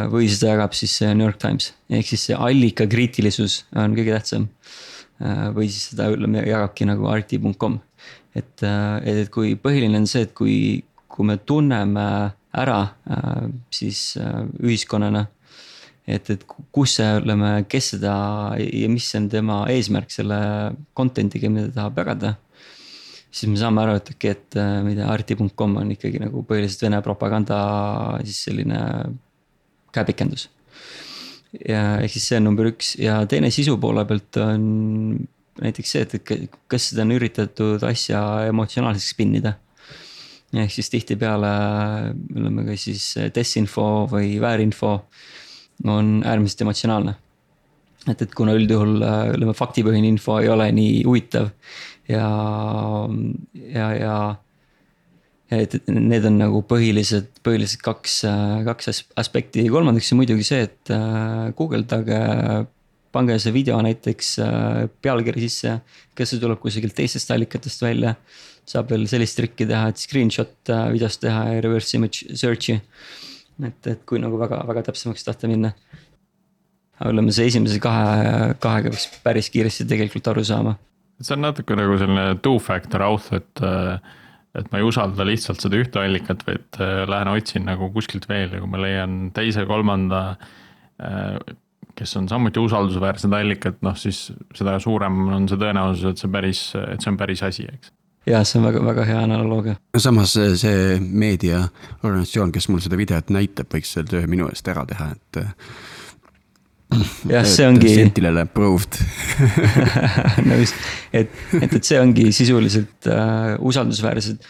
[0.09, 4.47] või seda jagab siis New York Times, ehk siis see allika kriitilisus on kõige tähtsam.
[5.53, 7.76] või siis seda ütleme jagabki nagu RT.com,
[8.32, 12.07] et, et kui põhiline on see, et kui, kui me tunneme
[12.57, 12.78] ära
[13.68, 15.26] siis ühiskonnana
[16.16, 16.44] et, et
[16.74, 18.12] kus see, ütleme, kes seda
[18.58, 20.38] ja mis on tema eesmärk selle
[20.96, 22.36] content'iga, mida ta tahab jagada.
[23.30, 26.44] siis me saame aru, et okei, et äh, ma ei tea, arti.com on ikkagi nagu
[26.46, 27.58] põhiliselt Vene propaganda
[28.24, 28.80] siis selline
[29.94, 30.48] käepikendus.
[31.66, 34.62] ja ehk siis see on number üks ja teine sisu poole pealt on
[35.61, 36.30] näiteks see, et
[36.70, 39.56] kas seda on üritatud asja emotsionaalseks spinnida
[40.58, 41.50] ehk siis tihtipeale
[42.34, 44.96] ütleme ka siis desinfo või väärinfo
[45.89, 47.14] on äärmiselt emotsionaalne.
[48.09, 51.51] et, et kuna üldjuhul äh, ütleme, faktipõhine info ei ole nii huvitav
[52.09, 52.28] ja,
[53.74, 54.14] ja, ja
[55.53, 60.93] et need on nagu põhilised, põhilised kaks, äh, kaks aspekti, kolmandaks on muidugi see, et
[60.95, 62.20] äh, guugeldage,
[63.12, 64.37] pange see video näiteks
[65.03, 65.81] pealkiri sisse,
[66.16, 68.14] kas see tuleb kusagilt teistest allikatest välja.
[68.70, 72.76] saab veel sellist trikki teha, et screenshot videost teha ja reverse image search'i
[73.68, 75.72] et, et kui nagu väga, väga täpsemaks tahta minna.
[77.00, 80.76] aga ütleme, see esimese kahe, kahega peaks päris kiiresti tegelikult aru saama.
[81.20, 83.64] see on natuke nagu selline two-factor auth, et,
[84.56, 88.56] et ma ei usalda lihtsalt seda ühte allikat, vaid äh, lähen otsin nagu kuskilt veel
[88.56, 90.22] ja kui ma leian teise, kolmanda
[91.02, 91.36] äh,
[92.00, 96.66] kes on samuti usaldusväärsed allikad, noh siis seda suurem on see tõenäosus, et see päris,
[96.80, 97.92] et see on päris asi, eks
[98.28, 99.76] jah, see on väga, väga hea analoogia.
[99.98, 105.10] samas see meediaorganisatsioon, kes mul seda videot näitab, võiks selle töö minu eest ära teha,
[105.16, 105.40] et.
[107.30, 107.94] jah, see ongi.
[107.94, 109.00] Sentinel approved
[110.50, 110.74] nõus,
[111.12, 114.46] et, et, et see ongi sisuliselt äh, usaldusväärsed.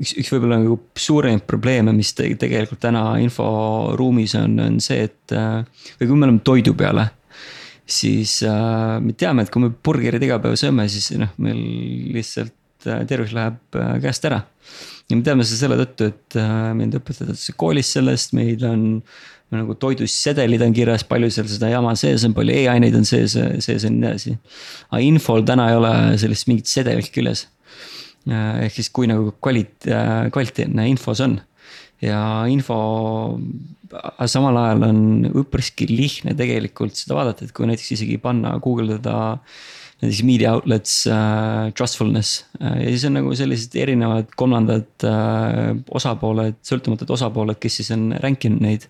[0.00, 5.36] üks, üks võib-olla nagu suuremaid probleeme, mis te, tegelikult täna inforuumis on, on see, et
[5.36, 5.64] äh,
[6.00, 7.10] või kui me oleme toidu peale.
[7.94, 11.58] Siis äh, me teame, et kui me burgerid iga päev sööme, siis noh, meil
[12.14, 14.44] lihtsalt äh, tervis läheb äh, käest ära.
[15.10, 18.88] ja me teame seda selle tõttu, et äh, meid õpetatakse koolis sellest, meil on
[19.50, 23.34] nagu toidus sedelid on kirjas, palju seal seda jama sees on, palju e-aineid on sees,
[23.34, 24.36] sees ja nii edasi.
[24.92, 27.48] aga infol täna ei ole sellist mingit sedelit küljes
[28.28, 31.38] Äh, ehk siis kui nagu kvalit-, äh, kvaliteetne info see on.
[32.04, 32.20] Ja
[32.50, 32.78] info,
[34.30, 35.02] samal ajal on
[35.42, 39.16] üpriski lihtne tegelikult seda vaadata, et kui näiteks isegi panna, guugeldada
[40.00, 46.56] näiteks media outlets uh,, trustfulness uh, ja siis on nagu sellised erinevad kolmandad uh, osapooled,
[46.64, 48.88] sõltumatud osapooled, kes siis on rank inud neid.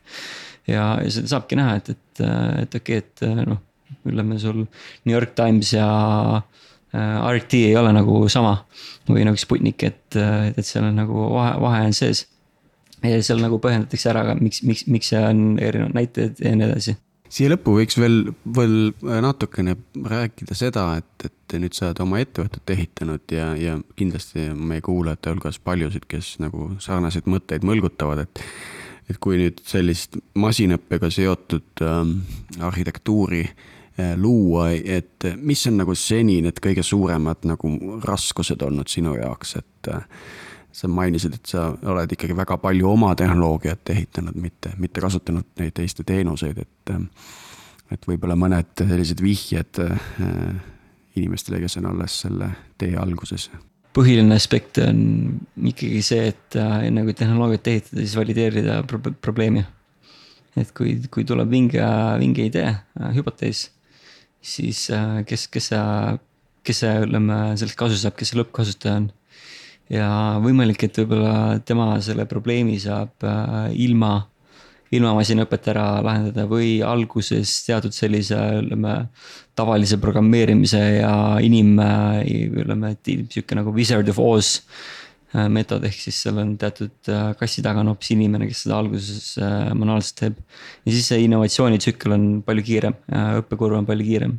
[0.71, 2.25] ja, ja seda saabki näha, et, et,
[2.63, 3.59] et okei okay,, et noh,
[4.07, 5.89] ütleme sul New York Times ja
[6.95, 8.57] Äh, RT ei ole nagu sama
[9.07, 12.25] või nagu Sputnik, et, et seal on nagu vahe, vahe on sees.
[13.03, 16.97] Seal nagu põhjendatakse ära ka, miks, miks, miks see on erinevad näitajad ja nii edasi
[17.31, 18.77] siia lõppu võiks veel, veel
[19.23, 24.83] natukene rääkida seda, et, et nüüd sa oled oma ettevõtet ehitanud ja, ja kindlasti meie
[24.83, 28.43] kuulajate hulgas paljusid, kes nagu sarnaseid mõtteid mõlgutavad, et.
[29.11, 32.19] et kui nüüd sellist masinõppega seotud ähm,
[32.63, 33.71] arhitektuuri äh,
[34.17, 37.73] luua, et mis on nagu seni need kõige suuremad nagu
[38.07, 40.07] raskused olnud sinu jaoks, et eh,
[40.73, 45.75] sa mainisid, et sa oled ikkagi väga palju oma tehnoloogiat ehitanud, mitte, mitte kasutanud neid
[45.77, 46.95] teiste teenuseid, et
[47.91, 49.81] et võib-olla mõned sellised vihjed
[51.19, 53.49] inimestele, kes on alles selle tee alguses
[53.97, 55.01] põhiline aspekt on
[55.67, 59.65] ikkagi see, et enne kui tehnoloogiat ehitada, siis valideerida pro probleemi.
[60.59, 61.83] et kui, kui tuleb vinge,
[62.23, 62.71] vinge idee,
[63.17, 63.69] hüpotees,
[64.43, 65.71] siis äh, kes, kes
[66.67, 69.09] kes see, ütleme, sellest kasu saab, kes see lõppkasutaja on.
[69.91, 70.11] Ja
[70.43, 74.15] võimalik, et võib-olla tema selle probleemi saab äh, ilma,
[74.95, 78.95] ilma masinõpet ära lahendada või alguses teatud sellise, ütleme,
[79.59, 81.15] tavalise programmeerimise ja
[81.45, 82.23] inim, äh,
[82.63, 84.59] ütleme, sihuke nagu Wizard of Oz
[85.31, 87.07] meetod, ehk siis seal on teatud
[87.39, 89.37] kassi taga on hoopis inimene, kes seda alguses
[89.79, 90.41] manuaalselt teeb.
[90.83, 92.97] ja siis see innovatsioonitsükkel on palju kiirem,
[93.39, 94.33] õppekurv on palju kiirem.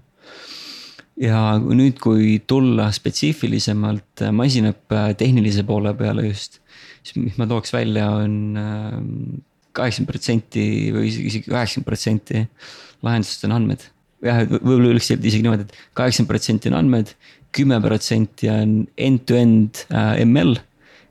[1.20, 6.62] Ja nüüd, kui tulla spetsiifilisemalt masinõppe tehnilise poole peale just,
[7.03, 9.41] siis mis ma tooks välja, on
[9.76, 12.45] kaheksakümmend protsenti või isegi, kaheksakümmend protsenti
[13.05, 13.86] lahendusest on andmed.
[14.22, 17.16] jah, võib-olla üldse isegi niimoodi, et kaheksakümmend protsenti on andmed,
[17.51, 19.86] kümme protsenti on end-to-end
[20.26, 20.59] ML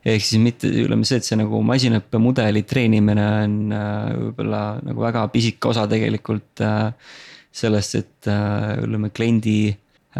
[0.05, 5.27] ehk siis mitte ütleme see, et see nagu masinõppemudeli treenimine on äh, võib-olla nagu väga
[5.33, 6.89] pisike osa tegelikult äh,
[7.53, 9.75] sellest, et äh, ütleme kliendi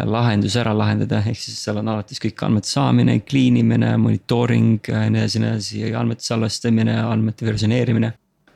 [0.08, 5.04] lahendus ära lahendada, ehk siis seal on alates kõik andmete saamine, clean imine, monitooring ja
[5.04, 8.12] nii edasi, nii edasi, andmete salvestamine, andmete versioneerimine.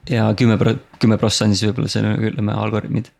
[0.08, 3.10] ja kümme pro-, kümme prossa on siis võib-olla selle ütleme algoritmid.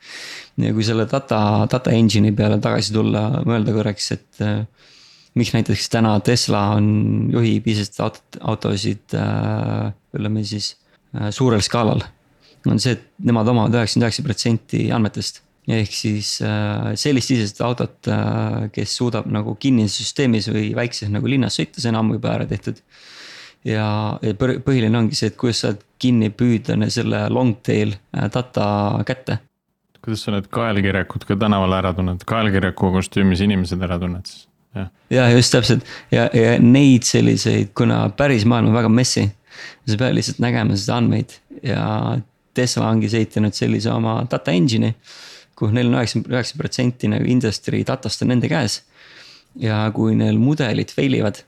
[0.57, 4.45] ja kui selle data, data engine'i peale tagasi tulla, mõelda korraks, et
[5.37, 6.89] miks näiteks täna Tesla on,
[7.33, 10.75] juhib isest autot, autosid äh, ütleme siis
[11.17, 12.05] äh, suurel skaalal.
[12.67, 15.43] on see, et nemad omavad üheksakümmend üheksa protsenti andmetest.
[15.67, 18.11] Ehk siis äh, sellist isest autot,
[18.73, 22.47] kes suudab nagu kinnises süsteemis või väikses nagu linnas sõita, see on ammu juba ära
[22.47, 22.83] tehtud.
[23.67, 23.89] ja,
[24.23, 28.67] ja põhiline ongi see, et kuidas saad kinni püüda selle long tail data
[29.09, 29.41] kätte
[30.07, 34.47] kuidas sa need kaelkirjakud ka tänaval ära tunned, kaelkirjaku kostüümis inimesed ära tunned siis?
[35.11, 39.29] ja just täpselt ja, ja neid selliseid, kuna päris maailm on väga messi.
[39.89, 42.19] sa pead lihtsalt nägema seda andmeid ja
[42.55, 44.95] Tesla ongi ehitanud sellise oma data engine'i.
[45.57, 48.83] Kuhu neil on üheksakümmend üheksa protsenti nagu industry datast on nende käes.
[49.57, 51.41] ja kui neil mudelid fail ivad,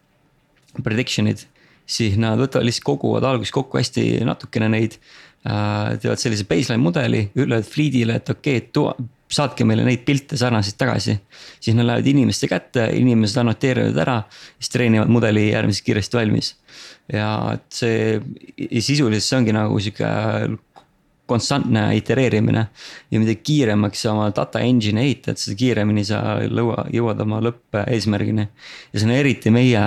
[0.80, 1.42] prediction'id,
[1.88, 4.96] siis nad võtavad lihtsalt koguvad alguses kokku hästi natukene neid
[5.44, 5.98] äh,.
[6.00, 10.78] teevad sellise baseline mudeli, ütlevad fleet'ile, et okei okay,, et saatke meile neid pilte sarnaseid
[10.80, 11.18] tagasi.
[11.60, 14.22] siis nad lähevad inimeste kätte, inimesed annoteerivad ära,
[14.58, 16.54] siis treenivad mudeli äärmiselt kiiresti valmis.
[17.12, 18.20] ja et see,
[18.80, 20.08] sisuliselt see ongi nagu sihuke
[21.28, 22.66] konstantne itereerimine.
[23.10, 28.48] ja mida kiiremaks sa oma data engine'i ehitad, seda kiiremini sa lõua, jõuad oma lõppeesmärgini.
[28.92, 29.82] ja see on eriti meie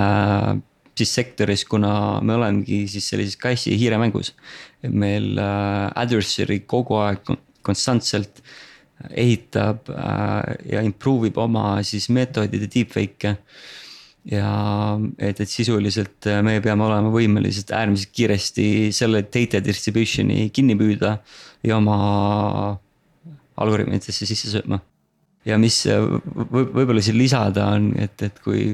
[0.98, 4.34] siis sektoris, kuna me olemegi siis sellises kassi ja hiire mängus.
[4.82, 7.22] meil äh, adversary kogu aeg
[7.62, 8.52] konstantselt äh,
[9.10, 13.36] ehitab äh, ja improve ib oma siis meetodide deepfake'e.
[14.28, 14.50] Ja
[15.18, 21.16] et, et sisuliselt äh, me peame olema võimelised äärmiselt kiiresti selle data distribution'i kinni püüda
[21.66, 21.98] ja oma
[23.58, 24.78] algoritmidesse sisse sööma.
[25.48, 28.70] ja mis äh, võib, võib-olla siin lisada on, et, et kui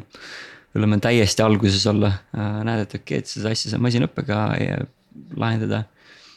[0.76, 4.42] ütleme täiesti alguses olla, näed, et okei okay,, et seda asja saab masinõppega
[5.40, 5.84] lahendada.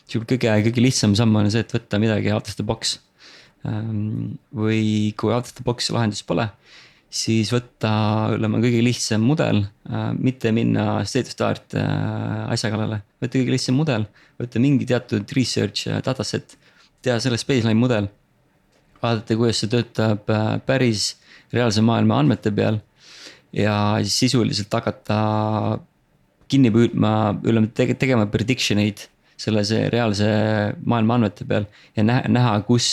[0.07, 2.97] sihuke kõige, kõige lihtsam samm on see, et võtta midagi out of the box.
[3.67, 6.47] Ähm, või kui out of the box lahendust pole,
[7.11, 7.91] siis võtta,
[8.37, 9.65] ütleme kõige lihtsam mudel,
[10.15, 11.75] mitte minna state of the art
[12.55, 14.07] asja kallale, võtta kõige lihtsam mudel,
[14.39, 16.55] võtta mingi teatud research dataset,
[17.03, 18.07] teha sellest baseline mudel
[19.01, 21.15] vaadata, kuidas see töötab äh, päris
[21.53, 22.79] reaalse maailma andmete peal.
[23.51, 25.15] ja siis sisuliselt hakata
[26.51, 29.03] kinni püüdma, ütleme tege-, tegema prediction eid
[29.41, 30.29] selle reaalse
[30.85, 31.65] maailma andmete peal
[31.97, 32.87] ja näha, näha, kus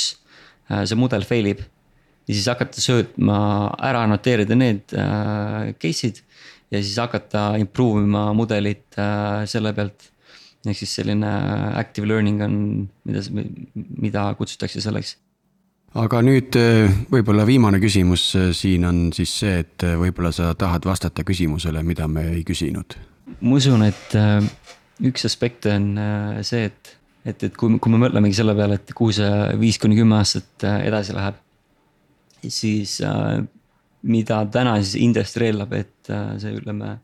[0.71, 1.63] äh, see mudel fail ib.
[2.29, 3.39] Ja siis hakata söötma,
[3.89, 6.21] ära annoteerida need äh, case'id
[6.71, 10.13] ja siis hakata improve ima mudelit äh, selle pealt.
[10.69, 11.29] ehk siis selline
[11.79, 12.55] active learning on,
[13.09, 13.23] mida,
[13.75, 15.15] mida kutsutakse selleks
[15.97, 20.85] aga nüüd eh, võib-olla viimane küsimus eh, siin on siis see, et võib-olla sa tahad
[20.85, 22.99] vastata küsimusele, mida me ei küsinud.
[23.41, 24.17] ma usun, et
[25.09, 25.93] üks aspekt on
[26.43, 29.97] see, et, et, et kui, kui me mõtlemegi selle peale, et kuhu see viis kuni
[29.97, 31.39] kümme aastat edasi läheb.
[32.47, 32.99] Siis
[34.09, 36.99] mida täna siis industry eeldab, et see ütleme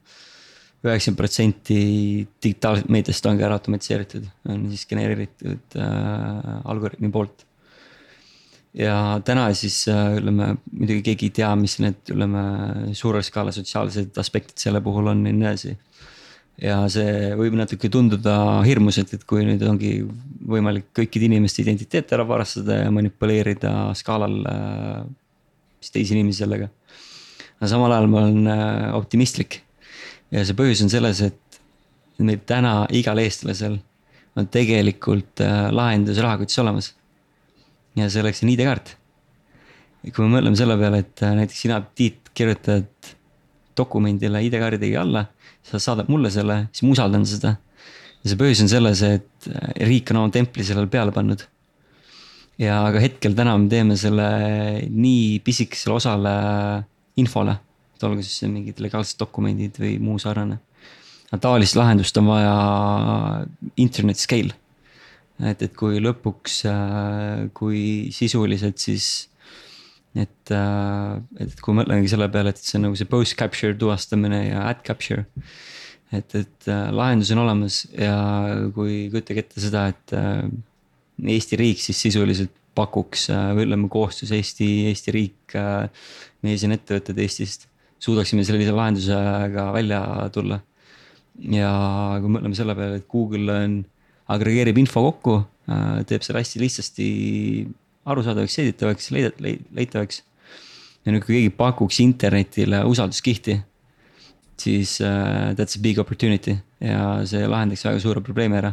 [0.84, 1.80] üheksakümmend protsenti
[2.44, 7.46] digitaalset meediast ongi ära automatiseeritud, on siis genereeritud äh, algoritmi poolt
[8.76, 12.44] ja täna siis äh, ütleme, muidugi keegi ei tea, mis need, ütleme,
[12.98, 15.76] suurel skaala sotsiaalsed aspektid selle puhul on ja nii edasi.
[16.62, 19.96] ja see võib natuke tunduda hirmus, et, et kui nüüd ongi
[20.46, 25.04] võimalik kõikide inimeste identiteete ära varastada ja manipuleerida skaalal äh,
[25.84, 26.70] siis teisi inimesi sellega.
[27.60, 29.60] aga samal ajal ma olen äh, optimistlik
[30.32, 31.60] ja see põhjus on selles, et
[32.18, 33.78] meil täna igal eestlasel
[34.34, 35.42] on tegelikult
[35.74, 36.94] lahendus rahakotis olemas
[37.98, 38.94] ja selleks on ID-kaart.
[40.12, 43.12] kui me mõtleme selle peale, et äh, näiteks sina, Tiit, kirjutad
[43.78, 45.24] dokumendile ID-kaardiga alla,
[45.64, 47.54] sa saadad mulle selle, siis ma usaldan seda.
[48.22, 51.46] ja see põhjus on selles, et äh, riik on oma templi sellele peale pannud.
[52.58, 54.26] Ja aga hetkel täna me teeme selle
[54.88, 56.34] nii pisikesele osale
[57.20, 57.56] infole,
[57.94, 60.60] et olgu siis mingid legaalsed dokumendid või muu sarnane.
[61.40, 62.58] taolist lahendust on vaja
[63.76, 64.54] internet scale
[65.42, 69.28] et, et kui lõpuks, äh, kui sisuliselt siis.
[70.14, 74.44] et, äh, et kui mõtlengi selle peale, et see on nagu see post capture tuvastamine
[74.46, 75.24] ja ad capture.
[76.12, 78.14] et, et äh, lahendus on olemas ja
[78.74, 80.14] kui kujutage ette seda, et
[81.22, 85.54] Eesti riik siis sisuliselt pakuks või ütleme koostöös Eesti, Eesti riik,
[86.42, 87.68] meie siin ettevõtted Eestist
[88.04, 90.00] suudaksime sellise lahendusega välja
[90.32, 90.60] tulla.
[91.50, 91.70] ja
[92.22, 93.80] kui mõtleme selle peale, et Google on
[94.30, 97.06] agregeerib info kokku, äh, teeb selle hästi lihtsasti
[98.06, 100.22] arusaadavaks, seeditavaks, leitavaks.
[101.04, 103.58] ja nüüd, kui keegi pakuks internetile usalduskihti,
[104.60, 108.72] siis uh, that's a big opportunity ja see lahendaks väga suure probleemi ära.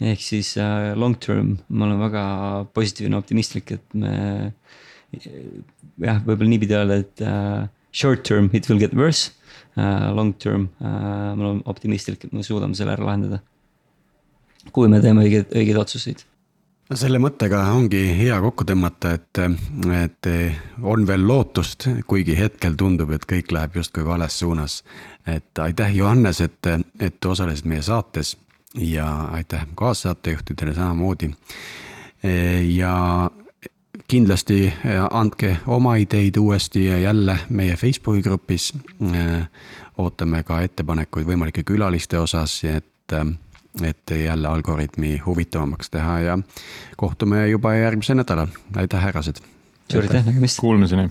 [0.00, 2.24] Ehk siis uh, long term, ma olen väga
[2.76, 4.14] positiivne, optimistlik, et me
[6.00, 9.32] jah, võib-olla niipidi öelda, et uh, short term it will get worse
[9.76, 10.10] uh,.
[10.14, 13.40] Long term ma olen optimistlik, et me suudame selle ära lahendada
[14.74, 16.24] kui me teeme õigeid, õigeid otsuseid
[16.90, 19.40] no selle mõttega ongi hea kokku tõmmata, et,
[19.94, 20.28] et
[20.82, 24.82] on veel lootust, kuigi hetkel tundub, et kõik läheb justkui vales suunas.
[25.26, 28.36] et aitäh, Johannes, et, et osalesid meie saates
[28.74, 31.30] ja aitäh kaassaatejuhtidele samamoodi.
[32.66, 33.30] ja
[34.08, 34.72] kindlasti
[35.10, 38.74] andke oma ideid uuesti ja jälle meie Facebooki grupis.
[39.98, 42.86] ootame ka ettepanekuid võimalike külaliste osas, et
[43.82, 46.38] et jälle algoritmi huvitavamaks teha ja
[46.96, 48.46] kohtume juba järgmisel nädalal,
[48.76, 49.36] aitäh, härrased.
[49.92, 50.60] suur aitäh, nägemist.
[50.60, 51.10] Kuulmiseni.